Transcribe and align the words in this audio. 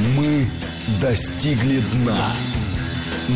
Мы 0.00 0.46
достигли 1.00 1.80
дна. 1.92 2.32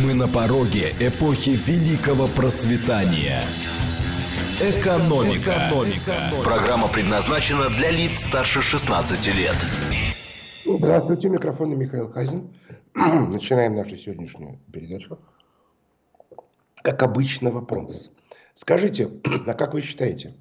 Мы 0.03 0.15
на 0.15 0.27
пороге 0.27 0.95
эпохи 0.99 1.51
великого 1.51 2.27
процветания. 2.27 3.43
Экономика. 4.61 5.51
Экономика. 5.51 6.33
Программа 6.43 6.89
предназначена 6.89 7.69
для 7.69 7.91
лиц 7.91 8.25
старше 8.25 8.63
16 8.63 9.35
лет. 9.35 9.57
Здравствуйте, 10.65 11.29
микрофон 11.29 11.77
Михаил 11.79 12.11
Хазин. 12.11 12.49
Начинаем 12.95 13.77
нашу 13.77 13.99
сегодняшнюю 13.99 14.59
передачу. 14.73 15.19
Как 16.83 17.03
обычно, 17.03 17.51
вопрос. 17.51 18.11
Скажите, 18.55 19.11
а 19.47 19.53
как 19.53 19.75
вы 19.75 19.83
считаете, 19.83 20.33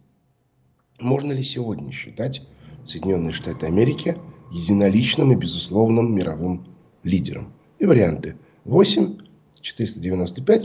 можно 0.99 1.33
ли 1.33 1.43
сегодня 1.43 1.91
считать 1.91 2.43
Соединенные 2.87 3.33
Штаты 3.33 3.65
Америки 3.65 4.17
единоличным 4.53 5.31
и 5.31 5.35
безусловным 5.35 6.15
мировым 6.15 6.65
лидером? 7.03 7.53
И 7.79 7.85
варианты. 7.85 8.37
8, 8.65 9.17
495, 9.61 10.63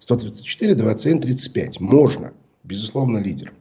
134, 0.00 0.74
21, 0.74 1.20
35. 1.20 1.80
Можно. 1.80 2.32
Безусловно, 2.64 3.18
лидер. 3.18 3.52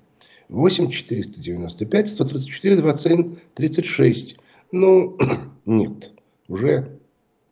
8, 0.49 0.89
495, 0.89 2.09
134, 2.09 2.75
21, 2.77 3.39
36. 3.53 4.37
Ну, 4.71 5.17
нет. 5.65 6.11
Уже 6.47 6.99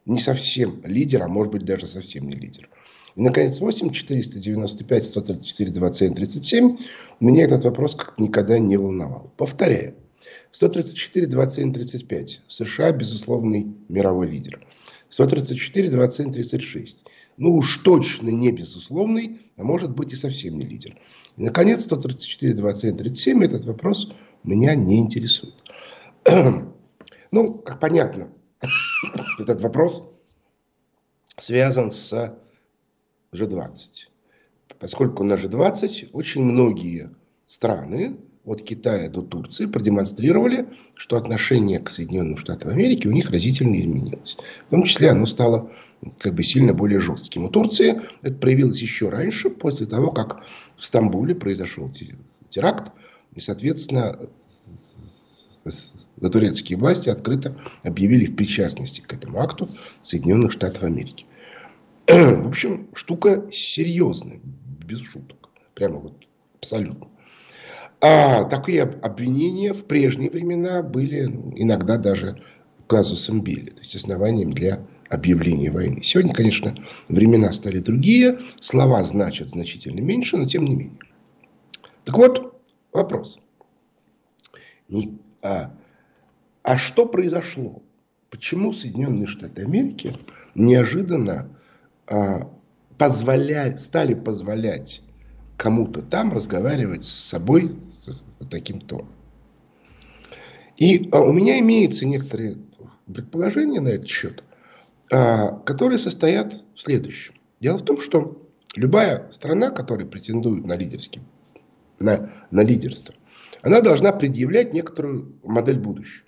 не 0.05 0.19
совсем 0.19 0.81
лидер, 0.83 1.23
а 1.23 1.27
может 1.27 1.51
быть 1.51 1.65
даже 1.65 1.87
совсем 1.87 2.29
не 2.29 2.35
лидер. 2.35 2.69
И, 3.15 3.21
наконец, 3.21 3.59
8, 3.59 3.91
495, 3.91 5.05
134, 5.05 5.71
27, 5.71 6.15
37. 6.15 6.77
Меня 7.19 7.45
этот 7.45 7.63
вопрос 7.65 7.95
как 7.95 8.17
никогда 8.17 8.57
не 8.59 8.77
волновал. 8.77 9.31
Повторяю. 9.37 9.95
134, 10.53 11.25
27, 11.27 11.73
35. 11.73 12.41
США 12.47 12.91
безусловный 12.91 13.75
мировой 13.89 14.27
лидер. 14.27 14.65
134, 15.09 15.89
27, 15.89 16.31
36. 16.31 17.05
Ну 17.37 17.55
уж 17.55 17.77
точно 17.79 18.29
не 18.29 18.51
безусловный, 18.51 19.41
а 19.57 19.63
может 19.63 19.89
быть 19.89 20.13
и 20.13 20.15
совсем 20.15 20.59
не 20.59 20.65
лидер. 20.65 20.99
И, 21.37 21.41
наконец, 21.41 21.83
134, 21.83 22.53
27, 22.53 22.97
37. 22.97 23.43
Этот 23.43 23.65
вопрос 23.65 24.13
меня 24.43 24.75
не 24.75 24.99
интересует. 24.99 25.55
ну, 27.31 27.53
как 27.55 27.79
понятно, 27.79 28.29
этот 29.39 29.59
вопрос 29.59 30.03
связан 31.37 31.91
с 31.91 32.37
G20. 33.31 33.73
Поскольку 34.77 35.23
на 35.23 35.33
G20 35.33 36.09
очень 36.13 36.43
многие 36.43 37.09
страны, 37.47 38.17
от 38.45 38.61
Китая 38.61 39.09
до 39.09 39.21
Турции, 39.21 39.65
продемонстрировали, 39.65 40.67
что 40.95 41.15
отношение 41.15 41.79
к 41.79 41.89
Соединенным 41.89 42.37
Штатам 42.37 42.71
Америки 42.71 43.07
у 43.07 43.11
них 43.11 43.29
разительно 43.29 43.79
изменилось. 43.79 44.37
В 44.67 44.71
том 44.71 44.83
числе 44.83 45.11
оно 45.11 45.25
стало 45.25 45.71
как 46.19 46.33
бы 46.33 46.43
сильно 46.43 46.73
более 46.73 46.99
жестким. 46.99 47.45
У 47.45 47.49
Турции 47.49 48.01
это 48.21 48.35
проявилось 48.35 48.81
еще 48.81 49.09
раньше, 49.09 49.49
после 49.49 49.85
того, 49.85 50.11
как 50.11 50.43
в 50.75 50.83
Стамбуле 50.83 51.35
произошел 51.35 51.91
теракт, 52.49 52.91
и, 53.33 53.39
соответственно, 53.39 54.19
турецкие 56.29 56.77
власти 56.77 57.09
открыто 57.09 57.57
объявили 57.83 58.25
в 58.25 58.35
причастности 58.35 59.01
к 59.01 59.13
этому 59.13 59.39
акту 59.39 59.69
Соединенных 60.01 60.51
Штатов 60.51 60.83
Америки. 60.83 61.25
В 62.07 62.47
общем, 62.47 62.87
штука 62.93 63.45
серьезная, 63.51 64.41
без 64.85 64.99
шуток. 65.01 65.49
Прямо 65.73 65.99
вот 65.99 66.13
абсолютно. 66.59 67.07
А 68.05 68.43
такие 68.43 68.81
обвинения 68.83 69.71
в 69.71 69.85
прежние 69.85 70.29
времена 70.29 70.83
были 70.83 71.23
ну, 71.23 71.53
иногда 71.55 71.97
даже 71.97 72.43
казусом 72.85 73.41
Билли, 73.41 73.69
то 73.69 73.79
есть 73.79 73.95
основанием 73.95 74.51
для 74.51 74.85
объявления 75.09 75.71
войны. 75.71 76.03
Сегодня, 76.03 76.33
конечно, 76.33 76.75
времена 77.07 77.53
стали 77.53 77.79
другие, 77.79 78.39
слова 78.59 79.01
значат 79.05 79.51
значительно 79.51 80.01
меньше, 80.01 80.35
но 80.35 80.45
тем 80.45 80.65
не 80.65 80.75
менее. 80.75 80.99
Так 82.03 82.17
вот, 82.17 82.61
вопрос. 82.91 83.39
А, 85.41 85.73
а 86.61 86.77
что 86.77 87.05
произошло? 87.05 87.81
Почему 88.29 88.73
Соединенные 88.73 89.27
Штаты 89.27 89.61
Америки 89.61 90.13
неожиданно 90.55 91.47
а, 92.07 92.51
позволять, 92.97 93.79
стали 93.79 94.13
позволять 94.13 95.03
кому-то 95.55 96.01
там 96.01 96.33
разговаривать 96.33 97.05
с 97.05 97.09
собой 97.09 97.77
таким 98.49 98.81
тоном. 98.81 99.11
И 100.77 101.09
а, 101.11 101.21
у 101.21 101.31
меня 101.31 101.59
имеются 101.59 102.05
некоторые 102.05 102.57
предположения 103.05 103.79
на 103.79 103.89
этот 103.89 104.09
счет, 104.09 104.43
а, 105.11 105.59
которые 105.59 105.99
состоят 105.99 106.53
в 106.75 106.81
следующем. 106.81 107.33
Дело 107.59 107.77
в 107.77 107.83
том, 107.83 108.01
что 108.01 108.49
любая 108.75 109.29
страна, 109.31 109.69
которая 109.69 110.07
претендует 110.07 110.65
на, 110.65 110.75
лидерский, 110.75 111.21
на, 111.99 112.31
на 112.51 112.61
лидерство, 112.61 113.13
она 113.61 113.81
должна 113.81 114.11
предъявлять 114.11 114.73
некоторую 114.73 115.35
модель 115.43 115.79
будущего. 115.79 116.25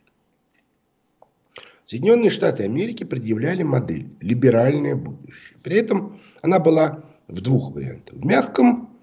Соединенные 1.85 2.31
Штаты 2.31 2.63
Америки 2.63 3.03
предъявляли 3.03 3.63
модель 3.63 4.09
либеральное 4.19 4.95
будущее. 4.95 5.57
При 5.61 5.77
этом 5.77 6.19
она 6.41 6.59
была 6.59 7.03
в 7.27 7.41
двух 7.41 7.73
вариантах. 7.73 8.15
В 8.15 8.25
мягком, 8.25 8.94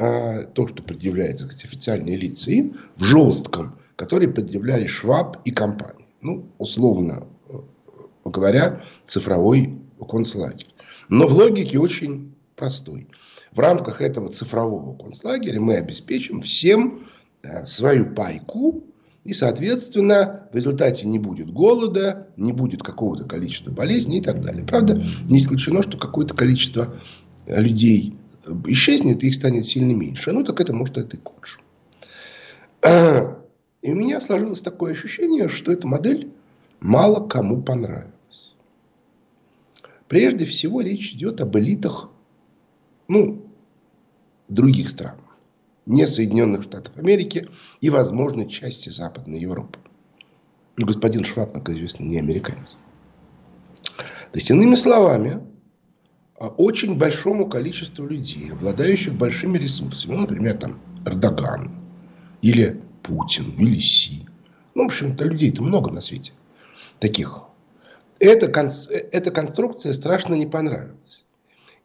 а, 0.00 0.44
то, 0.44 0.68
что 0.68 0.80
предъявляется 0.80 1.44
сказать, 1.44 1.64
официальные 1.64 2.16
лица, 2.16 2.52
и 2.52 2.72
в 2.96 3.02
жестком, 3.02 3.76
который 3.96 4.28
предъявляли 4.28 4.86
Шваб 4.86 5.38
и 5.44 5.50
компания. 5.50 6.06
Ну, 6.20 6.46
условно 6.58 7.26
э, 7.48 7.54
говоря, 8.24 8.80
цифровой 9.04 9.76
концлагерь. 10.08 10.68
Но 11.08 11.26
в 11.26 11.32
логике 11.32 11.80
очень 11.80 12.32
простой. 12.54 13.08
В 13.50 13.58
рамках 13.58 14.00
этого 14.00 14.30
цифрового 14.30 14.96
концлагеря 14.96 15.60
мы 15.60 15.74
обеспечим 15.74 16.42
всем 16.42 17.00
э, 17.42 17.66
свою 17.66 18.14
пайку 18.14 18.84
и, 19.24 19.34
соответственно, 19.34 20.48
в 20.52 20.54
результате 20.54 21.08
не 21.08 21.18
будет 21.18 21.52
голода, 21.52 22.28
не 22.36 22.52
будет 22.52 22.84
какого-то 22.84 23.24
количества 23.24 23.72
болезней 23.72 24.18
и 24.18 24.22
так 24.22 24.40
далее. 24.42 24.64
Правда, 24.64 25.04
не 25.28 25.38
исключено, 25.38 25.82
что 25.82 25.98
какое-то 25.98 26.34
количество 26.34 26.94
людей 27.46 28.14
исчезнет, 28.66 29.22
их 29.22 29.34
станет 29.34 29.66
сильно 29.66 29.92
меньше. 29.92 30.32
Ну, 30.32 30.44
так 30.44 30.60
это 30.60 30.72
может 30.72 30.96
это 30.98 31.16
и 31.16 31.20
к 31.20 31.30
лучшему. 31.30 31.64
И 33.80 33.92
у 33.92 33.94
меня 33.94 34.20
сложилось 34.20 34.60
такое 34.60 34.92
ощущение, 34.92 35.48
что 35.48 35.70
эта 35.70 35.86
модель 35.86 36.32
мало 36.80 37.28
кому 37.28 37.62
понравилась. 37.62 38.12
Прежде 40.08 40.44
всего, 40.44 40.80
речь 40.80 41.12
идет 41.12 41.40
об 41.40 41.56
элитах 41.56 42.10
ну, 43.06 43.46
других 44.48 44.90
стран 44.90 45.18
не 45.86 46.06
Соединенных 46.06 46.64
Штатов 46.64 46.96
Америки 46.98 47.48
и, 47.80 47.88
возможно, 47.88 48.48
части 48.48 48.90
Западной 48.90 49.40
Европы. 49.40 49.78
Но 50.76 50.86
господин 50.86 51.24
Шваб, 51.24 51.52
как 51.54 51.70
известно, 51.70 52.04
не 52.04 52.18
американец. 52.18 52.76
То 53.96 54.38
есть, 54.38 54.50
иными 54.50 54.74
словами, 54.74 55.40
очень 56.46 56.96
большому 56.96 57.48
количеству 57.48 58.06
людей, 58.06 58.52
обладающих 58.52 59.14
большими 59.14 59.58
ресурсами, 59.58 60.14
ну, 60.14 60.20
например, 60.20 60.58
там, 60.58 60.80
Эрдоган, 61.04 61.70
или 62.42 62.80
Путин, 63.02 63.54
или 63.58 63.80
Си. 63.80 64.26
Ну, 64.74 64.84
в 64.84 64.86
общем-то, 64.86 65.24
людей-то 65.24 65.62
много 65.62 65.90
на 65.90 66.00
свете 66.00 66.32
таких. 67.00 67.40
Эта, 68.20 68.46
эта 69.12 69.30
конструкция 69.30 69.94
страшно 69.94 70.34
не 70.34 70.46
понравилась. 70.46 71.24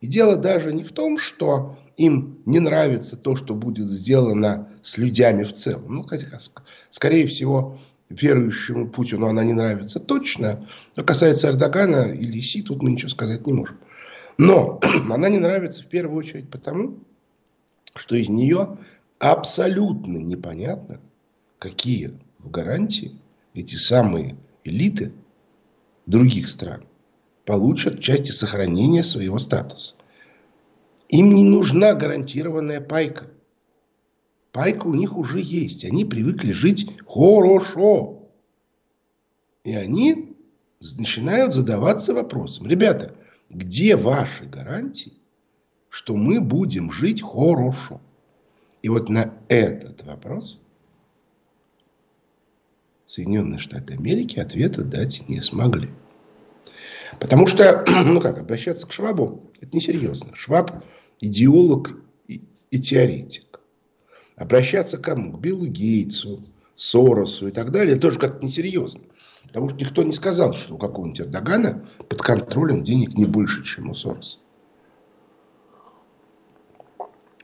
И 0.02 0.08
дело 0.08 0.36
даже 0.36 0.74
не 0.74 0.84
в 0.84 0.92
том, 0.92 1.18
что 1.18 1.78
им 1.98 2.40
не 2.46 2.60
нравится 2.60 3.16
то, 3.16 3.36
что 3.36 3.54
будет 3.54 3.90
сделано 3.90 4.68
с 4.82 4.98
людьми 4.98 5.44
в 5.44 5.54
целом. 5.54 5.96
Ну, 5.96 6.04
хотя, 6.04 6.28
скорее 6.90 7.28
всего, 7.28 7.80
верующему 8.10 8.90
Путину 8.90 9.28
она 9.28 9.44
не 9.44 9.54
нравится 9.54 10.00
точно. 10.00 10.68
Но 10.96 11.04
касается 11.04 11.48
Эрдогана 11.48 12.12
или 12.12 12.42
Си, 12.42 12.64
тут 12.64 12.82
мы 12.82 12.92
ничего 12.92 13.10
сказать 13.10 13.48
не 13.48 13.54
можем. 13.54 13.78
Но 14.38 14.80
она 15.12 15.30
не 15.30 15.40
нравится 15.40 15.84
в 15.84 15.88
первую 15.88 16.18
очередь 16.18 16.50
потому, 16.50 17.00
что 17.96 18.16
из 18.16 18.30
нее 18.30 18.78
абсолютно 19.20 20.18
непонятно, 20.18 21.00
какие 21.60 22.20
в 22.40 22.50
гарантии 22.50 23.18
эти 23.54 23.76
самые 23.76 24.36
элиты 24.64 25.14
других 26.06 26.50
стран 26.50 26.86
получат 27.46 28.00
части 28.02 28.32
сохранения 28.32 29.04
своего 29.04 29.38
статуса. 29.38 29.96
Им 31.10 31.36
не 31.36 31.44
нужна 31.44 31.94
гарантированная 31.94 32.82
пайка. 32.82 33.28
Пайка 34.52 34.88
у 34.88 34.94
них 34.94 35.18
уже 35.18 35.40
есть. 35.40 35.86
Они 35.86 36.06
привыкли 36.06 36.54
жить 36.54 36.90
хорошо. 37.08 38.30
И 39.64 39.76
они 39.76 40.36
начинают 40.98 41.54
задаваться 41.54 42.14
вопросом. 42.14 42.68
Ребята, 42.68 43.13
где 43.54 43.96
ваши 43.96 44.46
гарантии, 44.46 45.14
что 45.90 46.16
мы 46.16 46.42
будем 46.42 46.92
жить 46.92 47.22
хорошо? 47.22 48.02
И 48.82 48.90
вот 48.90 49.10
на 49.10 49.34
этот 49.48 50.04
вопрос 50.04 50.62
Соединенные 53.08 53.60
Штаты 53.60 53.94
Америки 53.94 54.40
ответа 54.40 54.84
дать 54.84 55.28
не 55.30 55.42
смогли. 55.42 55.90
Потому 57.20 57.48
что, 57.48 57.86
ну 58.06 58.20
как, 58.20 58.40
обращаться 58.40 58.88
к 58.88 58.92
Швабу, 58.92 59.52
это 59.62 59.76
несерьезно. 59.76 60.36
Шваб 60.36 60.84
идеолог 61.22 61.96
и, 62.28 62.42
и 62.72 62.80
теоретик. 62.80 63.60
Обращаться 64.36 64.98
к 64.98 65.04
кому? 65.04 65.32
К 65.32 65.40
Биллу 65.40 65.68
Гейтсу, 65.68 66.44
Соросу 66.76 67.48
и 67.48 67.52
так 67.52 67.72
далее, 67.72 67.98
тоже 67.98 68.18
как-то 68.18 68.44
несерьезно. 68.44 69.02
Потому 69.54 69.70
что 69.70 69.78
никто 69.78 70.02
не 70.02 70.14
сказал, 70.14 70.56
что 70.56 70.74
у 70.74 70.78
какого-нибудь 70.80 71.22
Эрдогана 71.22 71.88
под 72.10 72.20
контролем 72.24 72.84
денег 72.84 73.14
не 73.14 73.26
больше, 73.26 73.64
чем 73.64 73.92
у 73.92 73.94
Сороса. 73.94 74.40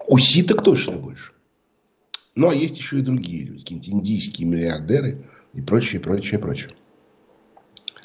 У 0.07 0.17
Си 0.17 0.41
так 0.41 0.63
точно 0.63 0.93
больше. 0.93 1.33
Ну, 2.33 2.49
а 2.49 2.55
есть 2.55 2.79
еще 2.79 2.97
и 2.97 3.03
другие 3.03 3.43
люди, 3.43 3.59
какие-нибудь 3.59 3.89
индийские 3.89 4.47
миллиардеры 4.47 5.27
и 5.53 5.61
прочее, 5.61 6.01
прочее, 6.01 6.39
прочее. 6.39 6.75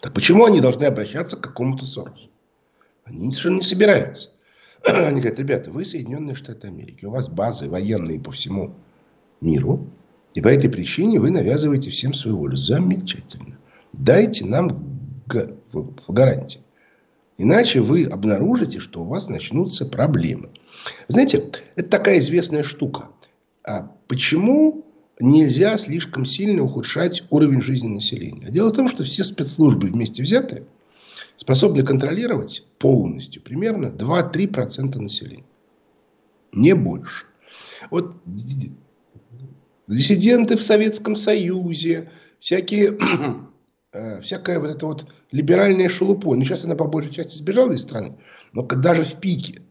Так 0.02 0.12
почему 0.12 0.44
они 0.44 0.60
должны 0.60 0.84
обращаться 0.84 1.38
к 1.38 1.40
какому-то 1.40 1.86
Соросу? 1.86 2.28
Они 3.04 3.30
совершенно 3.30 3.56
не 3.56 3.62
собираются. 3.62 4.32
Они 4.84 5.20
говорят, 5.20 5.38
ребята, 5.38 5.70
вы 5.70 5.86
Соединенные 5.86 6.34
Штаты 6.34 6.66
Америки, 6.66 7.06
у 7.06 7.10
вас 7.10 7.30
базы 7.30 7.70
военные 7.70 8.20
по 8.20 8.32
всему 8.32 8.74
миру, 9.40 9.88
и 10.34 10.42
по 10.42 10.48
этой 10.48 10.68
причине 10.68 11.20
вы 11.20 11.30
навязываете 11.30 11.88
всем 11.88 12.12
свою 12.12 12.36
волю. 12.36 12.56
Замечательно. 12.56 13.58
Дайте 13.98 14.44
нам 14.44 14.84
гарантии. 16.08 16.60
Иначе 17.36 17.80
вы 17.80 18.04
обнаружите, 18.04 18.78
что 18.78 19.02
у 19.02 19.04
вас 19.04 19.28
начнутся 19.28 19.86
проблемы. 19.86 20.50
Знаете, 21.08 21.50
это 21.74 21.88
такая 21.88 22.18
известная 22.18 22.62
штука. 22.62 23.08
А 23.66 23.90
почему 24.06 24.84
нельзя 25.18 25.78
слишком 25.78 26.26
сильно 26.26 26.62
ухудшать 26.62 27.24
уровень 27.30 27.62
жизни 27.62 27.88
населения? 27.88 28.50
Дело 28.50 28.68
в 28.68 28.74
том, 28.74 28.88
что 28.88 29.04
все 29.04 29.24
спецслужбы 29.24 29.88
вместе 29.88 30.22
взятые 30.22 30.64
способны 31.36 31.82
контролировать 31.82 32.64
полностью 32.78 33.42
примерно 33.42 33.86
2-3% 33.86 34.98
населения. 34.98 35.44
Не 36.52 36.74
больше. 36.74 37.26
Вот 37.90 38.14
диссиденты 39.86 40.56
в 40.56 40.62
Советском 40.62 41.16
Союзе, 41.16 42.10
всякие, 42.38 42.96
э, 43.94 44.20
всякая 44.20 44.58
вот 44.58 44.70
эта 44.70 44.86
вот 44.86 45.06
либеральная 45.32 45.88
шелупонь. 45.88 46.38
Ну, 46.38 46.44
сейчас 46.44 46.64
она 46.64 46.74
по 46.74 46.84
большей 46.84 47.12
части 47.12 47.36
сбежала 47.36 47.72
из 47.72 47.82
страны, 47.82 48.18
но 48.52 48.62
даже 48.62 49.04
в 49.04 49.14
пике 49.14 49.62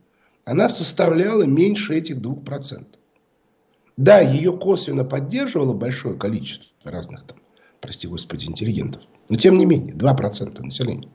она 0.46 0.70
составляла 0.70 1.44
меньше 1.44 1.96
этих 1.96 2.18
2%. 2.18 2.86
Да, 3.96 4.20
ее 4.20 4.58
косвенно 4.58 5.06
поддерживало 5.06 5.74
большое 5.74 6.18
количество 6.18 6.92
разных 6.92 7.26
там, 7.26 7.38
прости 7.80 8.08
господи, 8.08 8.48
интеллигентов. 8.48 9.04
Но 9.30 9.38
тем 9.38 9.58
не 9.58 9.66
менее, 9.66 9.94
2% 9.94 10.62
населения. 10.64 11.10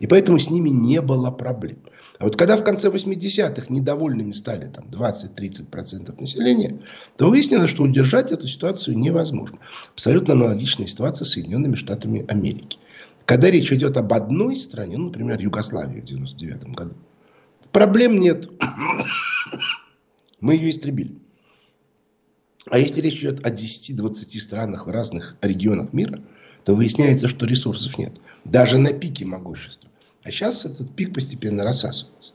И 0.00 0.06
поэтому 0.06 0.38
с 0.38 0.50
ними 0.50 0.70
не 0.70 1.00
было 1.00 1.30
проблем. 1.30 1.78
А 2.18 2.24
вот 2.24 2.36
когда 2.36 2.56
в 2.56 2.64
конце 2.64 2.88
80-х 2.88 3.66
недовольными 3.68 4.32
стали 4.32 4.68
там 4.68 4.86
20-30% 4.86 6.20
населения, 6.20 6.80
то 7.16 7.30
выяснилось, 7.30 7.70
что 7.70 7.84
удержать 7.84 8.32
эту 8.32 8.48
ситуацию 8.48 8.98
невозможно. 8.98 9.58
Абсолютно 9.92 10.34
аналогичная 10.34 10.86
ситуация 10.86 11.24
с 11.24 11.30
Соединенными 11.30 11.76
Штатами 11.76 12.24
Америки. 12.28 12.78
Когда 13.24 13.50
речь 13.50 13.70
идет 13.72 13.96
об 13.96 14.12
одной 14.12 14.56
стране, 14.56 14.96
ну, 14.96 15.06
например, 15.06 15.40
Югославии 15.40 16.00
в 16.00 16.04
99 16.04 16.64
году, 16.74 16.94
проблем 17.70 18.18
нет. 18.18 18.48
Мы 20.40 20.54
ее 20.54 20.70
истребили. 20.70 21.18
А 22.70 22.78
если 22.78 23.00
речь 23.00 23.18
идет 23.18 23.44
о 23.46 23.50
10-20 23.50 24.38
странах 24.40 24.86
в 24.86 24.90
разных 24.90 25.36
регионах 25.40 25.92
мира, 25.92 26.22
то 26.64 26.74
выясняется, 26.74 27.28
что 27.28 27.46
ресурсов 27.46 27.96
нет. 27.98 28.12
Даже 28.44 28.78
на 28.78 28.92
пике 28.92 29.24
могущества. 29.24 29.90
А 30.22 30.30
сейчас 30.30 30.64
этот 30.64 30.94
пик 30.94 31.14
постепенно 31.14 31.64
рассасывается. 31.64 32.32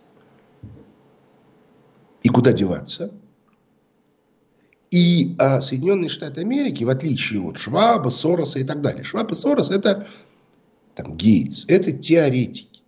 И 2.23 2.29
куда 2.29 2.53
деваться? 2.53 3.11
И 4.89 5.35
а, 5.39 5.59
Соединенные 5.59 6.09
Штаты 6.09 6.41
Америки, 6.41 6.83
в 6.83 6.89
отличие 6.89 7.41
от 7.41 7.57
Шваба, 7.57 8.09
Сороса 8.09 8.59
и 8.59 8.63
так 8.63 8.81
далее. 8.81 9.03
Шваб 9.03 9.31
и 9.31 9.35
Сорос 9.35 9.71
это 9.71 10.07
там, 10.95 11.17
Гейтс, 11.17 11.65
это 11.67 11.91
теоретики. 11.91 12.81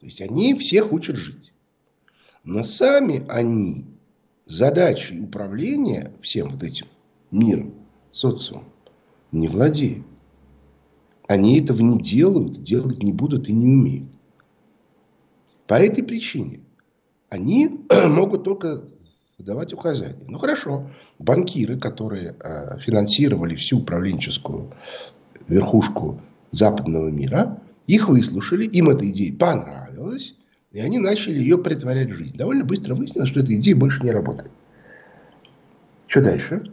То 0.00 0.06
есть 0.06 0.20
они 0.20 0.54
всех 0.54 0.92
учат 0.92 1.16
жить. 1.16 1.52
Но 2.42 2.64
сами 2.64 3.24
они 3.28 3.86
задачей 4.46 5.20
управления 5.20 6.12
всем 6.20 6.50
вот 6.50 6.62
этим 6.62 6.86
миром, 7.30 7.74
социумом, 8.10 8.66
не 9.32 9.48
владеют. 9.48 10.04
Они 11.26 11.58
этого 11.58 11.80
не 11.80 11.98
делают, 12.00 12.62
делать 12.62 13.02
не 13.02 13.12
будут 13.12 13.48
и 13.48 13.52
не 13.52 13.66
умеют. 13.66 14.08
По 15.66 15.74
этой 15.74 16.04
причине 16.04 16.60
они 17.30 17.80
могут 18.08 18.44
только 18.44 18.84
давать 19.38 19.72
указания. 19.72 20.18
Ну 20.26 20.38
хорошо, 20.38 20.90
банкиры, 21.18 21.78
которые 21.78 22.36
э, 22.38 22.78
финансировали 22.78 23.56
всю 23.56 23.78
управленческую 23.78 24.72
верхушку 25.48 26.20
западного 26.50 27.08
мира, 27.08 27.60
их 27.86 28.08
выслушали, 28.08 28.66
им 28.66 28.90
эта 28.90 29.08
идея 29.10 29.34
понравилась, 29.34 30.34
и 30.72 30.80
они 30.80 30.98
начали 30.98 31.38
ее 31.38 31.58
притворять 31.58 32.10
в 32.10 32.16
жизнь. 32.16 32.36
Довольно 32.36 32.64
быстро 32.64 32.94
выяснилось, 32.94 33.30
что 33.30 33.40
эта 33.40 33.54
идея 33.54 33.76
больше 33.76 34.02
не 34.02 34.10
работает. 34.10 34.50
Что 36.06 36.22
дальше? 36.22 36.70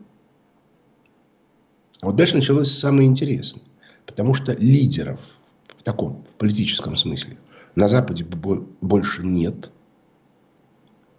Вот 2.02 2.16
дальше 2.16 2.36
началось 2.36 2.72
самое 2.72 3.08
интересное. 3.08 3.64
Потому 4.12 4.34
что 4.34 4.52
лидеров 4.52 5.22
в 5.80 5.84
таком 5.84 6.26
политическом 6.38 6.98
смысле 6.98 7.38
на 7.76 7.88
Западе 7.88 8.26
больше 8.26 9.26
нет. 9.26 9.72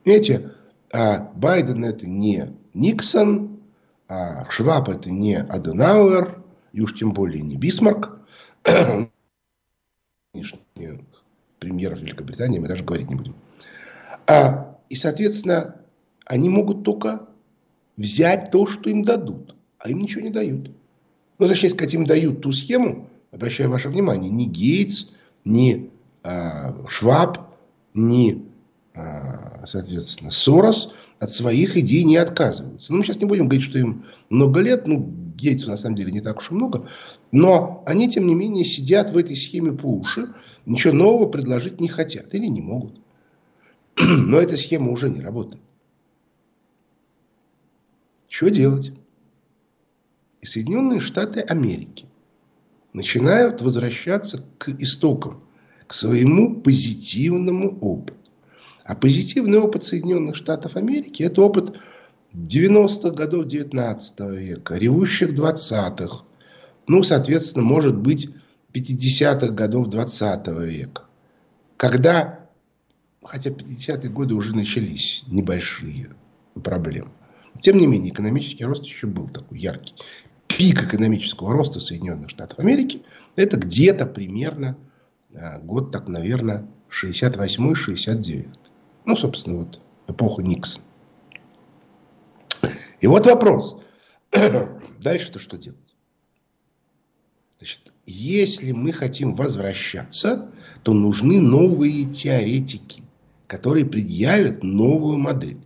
Понимаете, 0.05 0.53
а 0.93 1.31
Байден 1.35 1.87
это 1.87 2.07
не 2.07 2.53
Никсон, 2.75 3.61
а 4.09 4.49
Шваб 4.51 4.91
это 4.91 5.11
не 5.11 5.37
Аденауэр, 5.37 6.43
и 6.73 6.83
уж 6.83 6.95
тем 6.95 7.13
более 7.13 7.41
не 7.41 7.57
Бисмарк. 7.57 8.19
Премьеров 11.59 12.01
Великобритании 12.01 12.59
мы 12.59 12.69
даже 12.69 12.85
говорить 12.85 13.09
не 13.09 13.15
будем. 13.15 13.35
А, 14.27 14.77
и, 14.91 14.97
соответственно, 14.97 15.77
они 16.27 16.51
могут 16.51 16.85
только 16.85 17.27
взять 17.97 18.51
то, 18.51 18.67
что 18.67 18.91
им 18.91 19.03
дадут. 19.03 19.57
А 19.79 19.89
им 19.89 19.99
ничего 19.99 20.21
не 20.21 20.31
дают. 20.31 20.71
Ну, 21.43 21.49
точнее 21.49 21.71
сказать, 21.71 22.05
дают 22.07 22.41
ту 22.41 22.53
схему, 22.53 23.11
обращаю 23.33 23.69
ваше 23.69 23.89
внимание, 23.89 24.31
ни 24.31 24.45
Гейтс, 24.45 25.11
ни 25.45 25.91
э, 26.23 26.87
Шваб, 26.89 27.57
ни, 27.95 28.45
э, 28.95 29.67
соответственно, 29.67 30.31
Сорос 30.31 30.95
от 31.19 31.33
своих 31.33 31.77
идей 31.77 32.05
не 32.05 32.17
отказываются. 32.17 32.93
Ну, 32.93 32.99
мы 32.99 33.05
сейчас 33.05 33.19
не 33.19 33.25
будем 33.25 33.49
говорить, 33.49 33.65
что 33.65 33.81
им 33.81 34.05
много 34.31 34.61
лет, 34.61 34.87
ну, 34.87 35.01
Гейтсу 35.37 35.69
на 35.69 35.77
самом 35.77 35.97
деле 35.97 36.13
не 36.13 36.21
так 36.21 36.39
уж 36.39 36.53
и 36.53 36.55
много, 36.55 36.89
но 37.33 37.83
они, 37.87 38.09
тем 38.09 38.29
не 38.29 38.37
менее, 38.37 38.65
сидят 38.65 39.11
в 39.11 39.19
этой 39.19 39.35
схеме 39.35 39.73
по 39.73 39.87
уши, 39.87 40.33
ничего 40.65 40.93
нового 40.93 41.29
предложить 41.29 41.81
не 41.81 41.89
хотят 41.89 42.33
или 42.37 42.47
не 42.47 42.61
могут. 42.61 43.01
Но 43.99 44.39
эта 44.39 44.57
схема 44.57 44.93
уже 44.93 45.11
не 45.11 45.21
работает. 45.21 45.61
Что 48.29 48.49
делать? 48.49 48.93
И 50.43 50.47
Соединенные 50.47 50.99
Штаты 50.99 51.41
Америки 51.41 52.07
начинают 52.93 53.63
возвращаться 53.63 54.45
к 54.59 54.69
истокам, 54.71 55.45
к 55.87 55.95
своему 55.95 56.61
позитивному 56.61 57.79
опыту. 57.79 58.19
А 58.85 58.97
позитивный 58.97 59.59
опыт 59.59 59.85
Соединенных 59.85 60.35
Штатов 60.35 60.77
Америки– 60.77 61.23
это 61.25 61.43
опыт 61.43 61.77
90-х 62.35 63.11
годов 63.11 63.47
19 63.47 64.21
века, 64.37 64.75
ревущих 64.75 65.31
20-х, 65.31 66.25
ну, 66.89 67.05
соответственно, 67.05 67.65
может 67.65 67.97
быть, 67.97 68.29
50-х 68.73 69.47
годов 69.53 69.91
20 69.91 70.49
века. 70.49 71.05
Когда, 71.77 72.49
хотя 73.23 73.51
50-е 73.51 74.11
годы 74.11 74.35
уже 74.35 74.57
начались 74.57 75.23
небольшие 75.29 76.11
проблемы. 76.65 77.13
Тем 77.61 77.79
не 77.79 77.87
менее, 77.87 78.13
экономический 78.13 78.65
рост 78.65 78.85
еще 78.85 79.07
был 79.07 79.29
такой 79.29 79.59
яркий. 79.59 79.95
Пик 80.59 80.83
экономического 80.85 81.53
роста 81.53 81.81
Соединенных 81.81 82.31
Штатов 82.31 82.59
Америки 82.59 83.03
это 83.37 83.57
где-то 83.57 84.07
примерно 84.07 84.77
а, 85.35 85.59
год, 85.59 85.93
так, 85.93 86.09
наверное, 86.09 86.67
68-69. 86.91 88.49
Ну, 89.05 89.17
собственно, 89.17 89.59
вот 89.59 89.81
эпоха 90.07 90.43
Никсона. 90.43 90.85
И 93.01 93.07
вот 93.07 93.27
вопрос. 93.27 93.79
Дальше-то 95.01 95.39
что 95.39 95.57
делать? 95.57 95.79
Значит, 97.59 97.93
если 98.07 98.73
мы 98.73 98.93
хотим 98.93 99.35
возвращаться, 99.35 100.51
то 100.83 100.93
нужны 100.93 101.41
новые 101.41 102.05
теоретики, 102.05 103.03
которые 103.47 103.87
предъявят 103.87 104.63
новую 104.63 105.19
модель. 105.19 105.59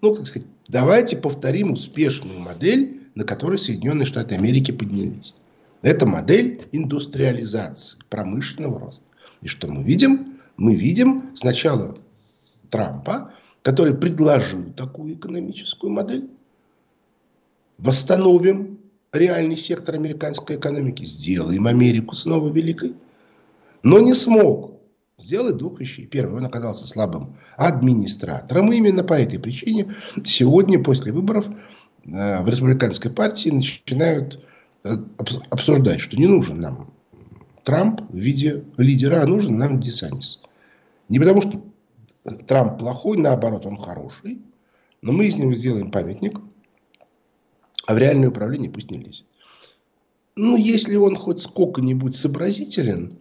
Ну, 0.00 0.14
как 0.14 0.26
сказать, 0.26 0.48
давайте 0.66 1.16
повторим 1.16 1.72
успешную 1.72 2.40
модель, 2.40 2.99
на 3.14 3.24
которой 3.24 3.58
Соединенные 3.58 4.06
Штаты 4.06 4.34
Америки 4.34 4.70
поднялись. 4.70 5.34
Это 5.82 6.06
модель 6.06 6.62
индустриализации, 6.72 7.98
промышленного 8.08 8.78
роста. 8.78 9.04
И 9.42 9.48
что 9.48 9.68
мы 9.68 9.82
видим? 9.82 10.38
Мы 10.56 10.74
видим 10.74 11.30
сначала 11.34 11.96
Трампа, 12.68 13.32
который 13.62 13.94
предложил 13.94 14.72
такую 14.76 15.14
экономическую 15.14 15.90
модель. 15.90 16.28
Восстановим 17.78 18.78
реальный 19.12 19.56
сектор 19.56 19.94
американской 19.94 20.56
экономики, 20.56 21.04
сделаем 21.04 21.66
Америку 21.66 22.14
снова 22.14 22.50
великой. 22.50 22.94
Но 23.82 24.00
не 24.00 24.14
смог 24.14 24.70
сделать 25.18 25.56
двух 25.56 25.80
вещей. 25.80 26.06
Первое, 26.06 26.38
он 26.38 26.46
оказался 26.46 26.86
слабым 26.86 27.36
администратором. 27.56 28.72
И 28.72 28.76
именно 28.76 29.02
по 29.02 29.14
этой 29.14 29.38
причине 29.38 29.94
сегодня, 30.24 30.82
после 30.82 31.12
выборов, 31.12 31.46
в 32.04 32.48
республиканской 32.48 33.10
партии 33.10 33.50
начинают 33.50 34.44
обсуждать, 35.50 36.00
что 36.00 36.16
не 36.16 36.26
нужен 36.26 36.60
нам 36.60 36.92
Трамп 37.64 38.00
в 38.08 38.16
виде 38.16 38.64
лидера, 38.76 39.22
а 39.22 39.26
нужен 39.26 39.58
нам 39.58 39.80
Десантис. 39.80 40.40
Не 41.08 41.18
потому, 41.18 41.42
что 41.42 41.62
Трамп 42.46 42.78
плохой, 42.78 43.18
наоборот, 43.18 43.66
он 43.66 43.76
хороший, 43.76 44.40
но 45.02 45.12
мы 45.12 45.26
из 45.26 45.36
него 45.36 45.52
сделаем 45.52 45.90
памятник, 45.90 46.40
а 47.86 47.94
в 47.94 47.98
реальное 47.98 48.28
управление 48.28 48.70
пусть 48.70 48.90
не 48.90 48.98
лезет. 48.98 49.24
Ну, 50.36 50.56
если 50.56 50.96
он 50.96 51.16
хоть 51.16 51.40
сколько-нибудь 51.40 52.16
сообразителен, 52.16 53.18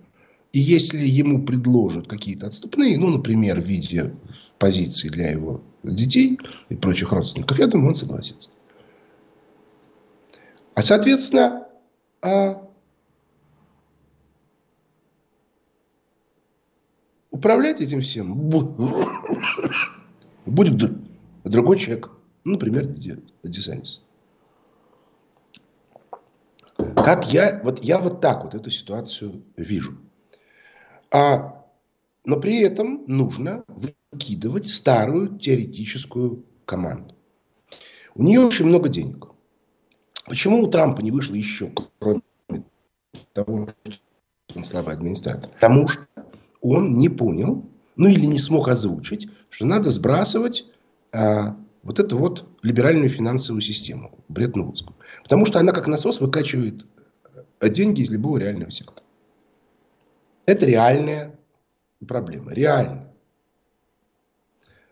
и 0.54 0.60
если 0.60 1.06
ему 1.06 1.44
предложат 1.44 2.08
какие-то 2.08 2.48
отступные, 2.48 2.98
ну, 2.98 3.10
например, 3.10 3.60
в 3.60 3.66
виде 3.66 4.14
позиции 4.58 5.10
для 5.10 5.32
его 5.32 5.62
детей 5.84 6.40
и 6.70 6.76
прочих 6.76 7.12
родственников, 7.12 7.60
я 7.60 7.68
думаю, 7.68 7.90
он 7.90 7.96
согласится. 7.96 8.50
А, 10.80 10.82
соответственно, 10.82 11.68
а 12.22 12.66
управлять 17.32 17.82
этим 17.82 18.00
всем 18.00 18.34
будет 20.46 20.92
другой 21.44 21.80
человек. 21.80 22.12
Например, 22.46 22.86
Десантис. 23.44 24.06
Как 26.96 27.34
я, 27.34 27.60
вот 27.62 27.84
я 27.84 28.00
вот 28.00 28.22
так 28.22 28.46
вот 28.46 28.56
эту 28.56 28.72
ситуацию 28.72 29.44
вижу. 29.58 29.98
А, 31.12 31.66
но 32.24 32.40
при 32.40 32.62
этом 32.62 33.04
нужно 33.06 33.66
выкидывать 33.68 34.66
старую 34.66 35.38
теоретическую 35.40 36.46
команду. 36.64 37.16
У 38.16 38.24
нее 38.24 38.40
очень 38.40 38.68
много 38.68 38.88
денег. 38.88 39.29
Почему 40.30 40.62
у 40.62 40.68
Трампа 40.68 41.02
не 41.02 41.10
вышло 41.10 41.34
еще, 41.34 41.72
кроме 41.98 42.22
того, 43.34 43.70
что 43.90 44.00
он 44.56 44.64
слабый 44.64 44.94
администратор? 44.94 45.50
Потому 45.50 45.88
что 45.88 46.06
он 46.62 46.98
не 46.98 47.10
понял, 47.10 47.66
ну 47.96 48.08
или 48.08 48.28
не 48.28 48.38
смог 48.38 48.68
озвучить, 48.68 49.28
что 49.50 49.66
надо 49.66 49.90
сбрасывать 49.90 50.66
а, 51.12 51.58
вот 51.82 52.00
эту 52.00 52.20
вот 52.20 52.48
либеральную 52.62 53.10
финансовую 53.10 53.62
систему, 53.62 54.12
Бреттон-Вудскую. 54.28 54.96
Потому 55.24 55.48
что 55.48 55.60
она 55.60 55.72
как 55.72 55.88
насос 55.88 56.22
выкачивает 56.22 56.86
э, 57.60 57.70
деньги 57.70 58.02
из 58.02 58.12
любого 58.12 58.38
реального 58.38 58.70
сектора. 58.70 59.04
Это 60.46 60.68
реальная 60.68 61.40
проблема. 62.08 62.54
Реально. 62.54 63.12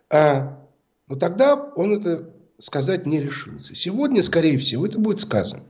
А, 0.09 0.59
но 1.07 1.15
тогда 1.15 1.55
он 1.55 1.93
это 1.93 2.33
сказать 2.59 3.05
не 3.05 3.21
решился. 3.21 3.75
Сегодня, 3.75 4.23
скорее 4.23 4.57
всего, 4.57 4.85
это 4.85 4.99
будет 4.99 5.19
сказано. 5.19 5.63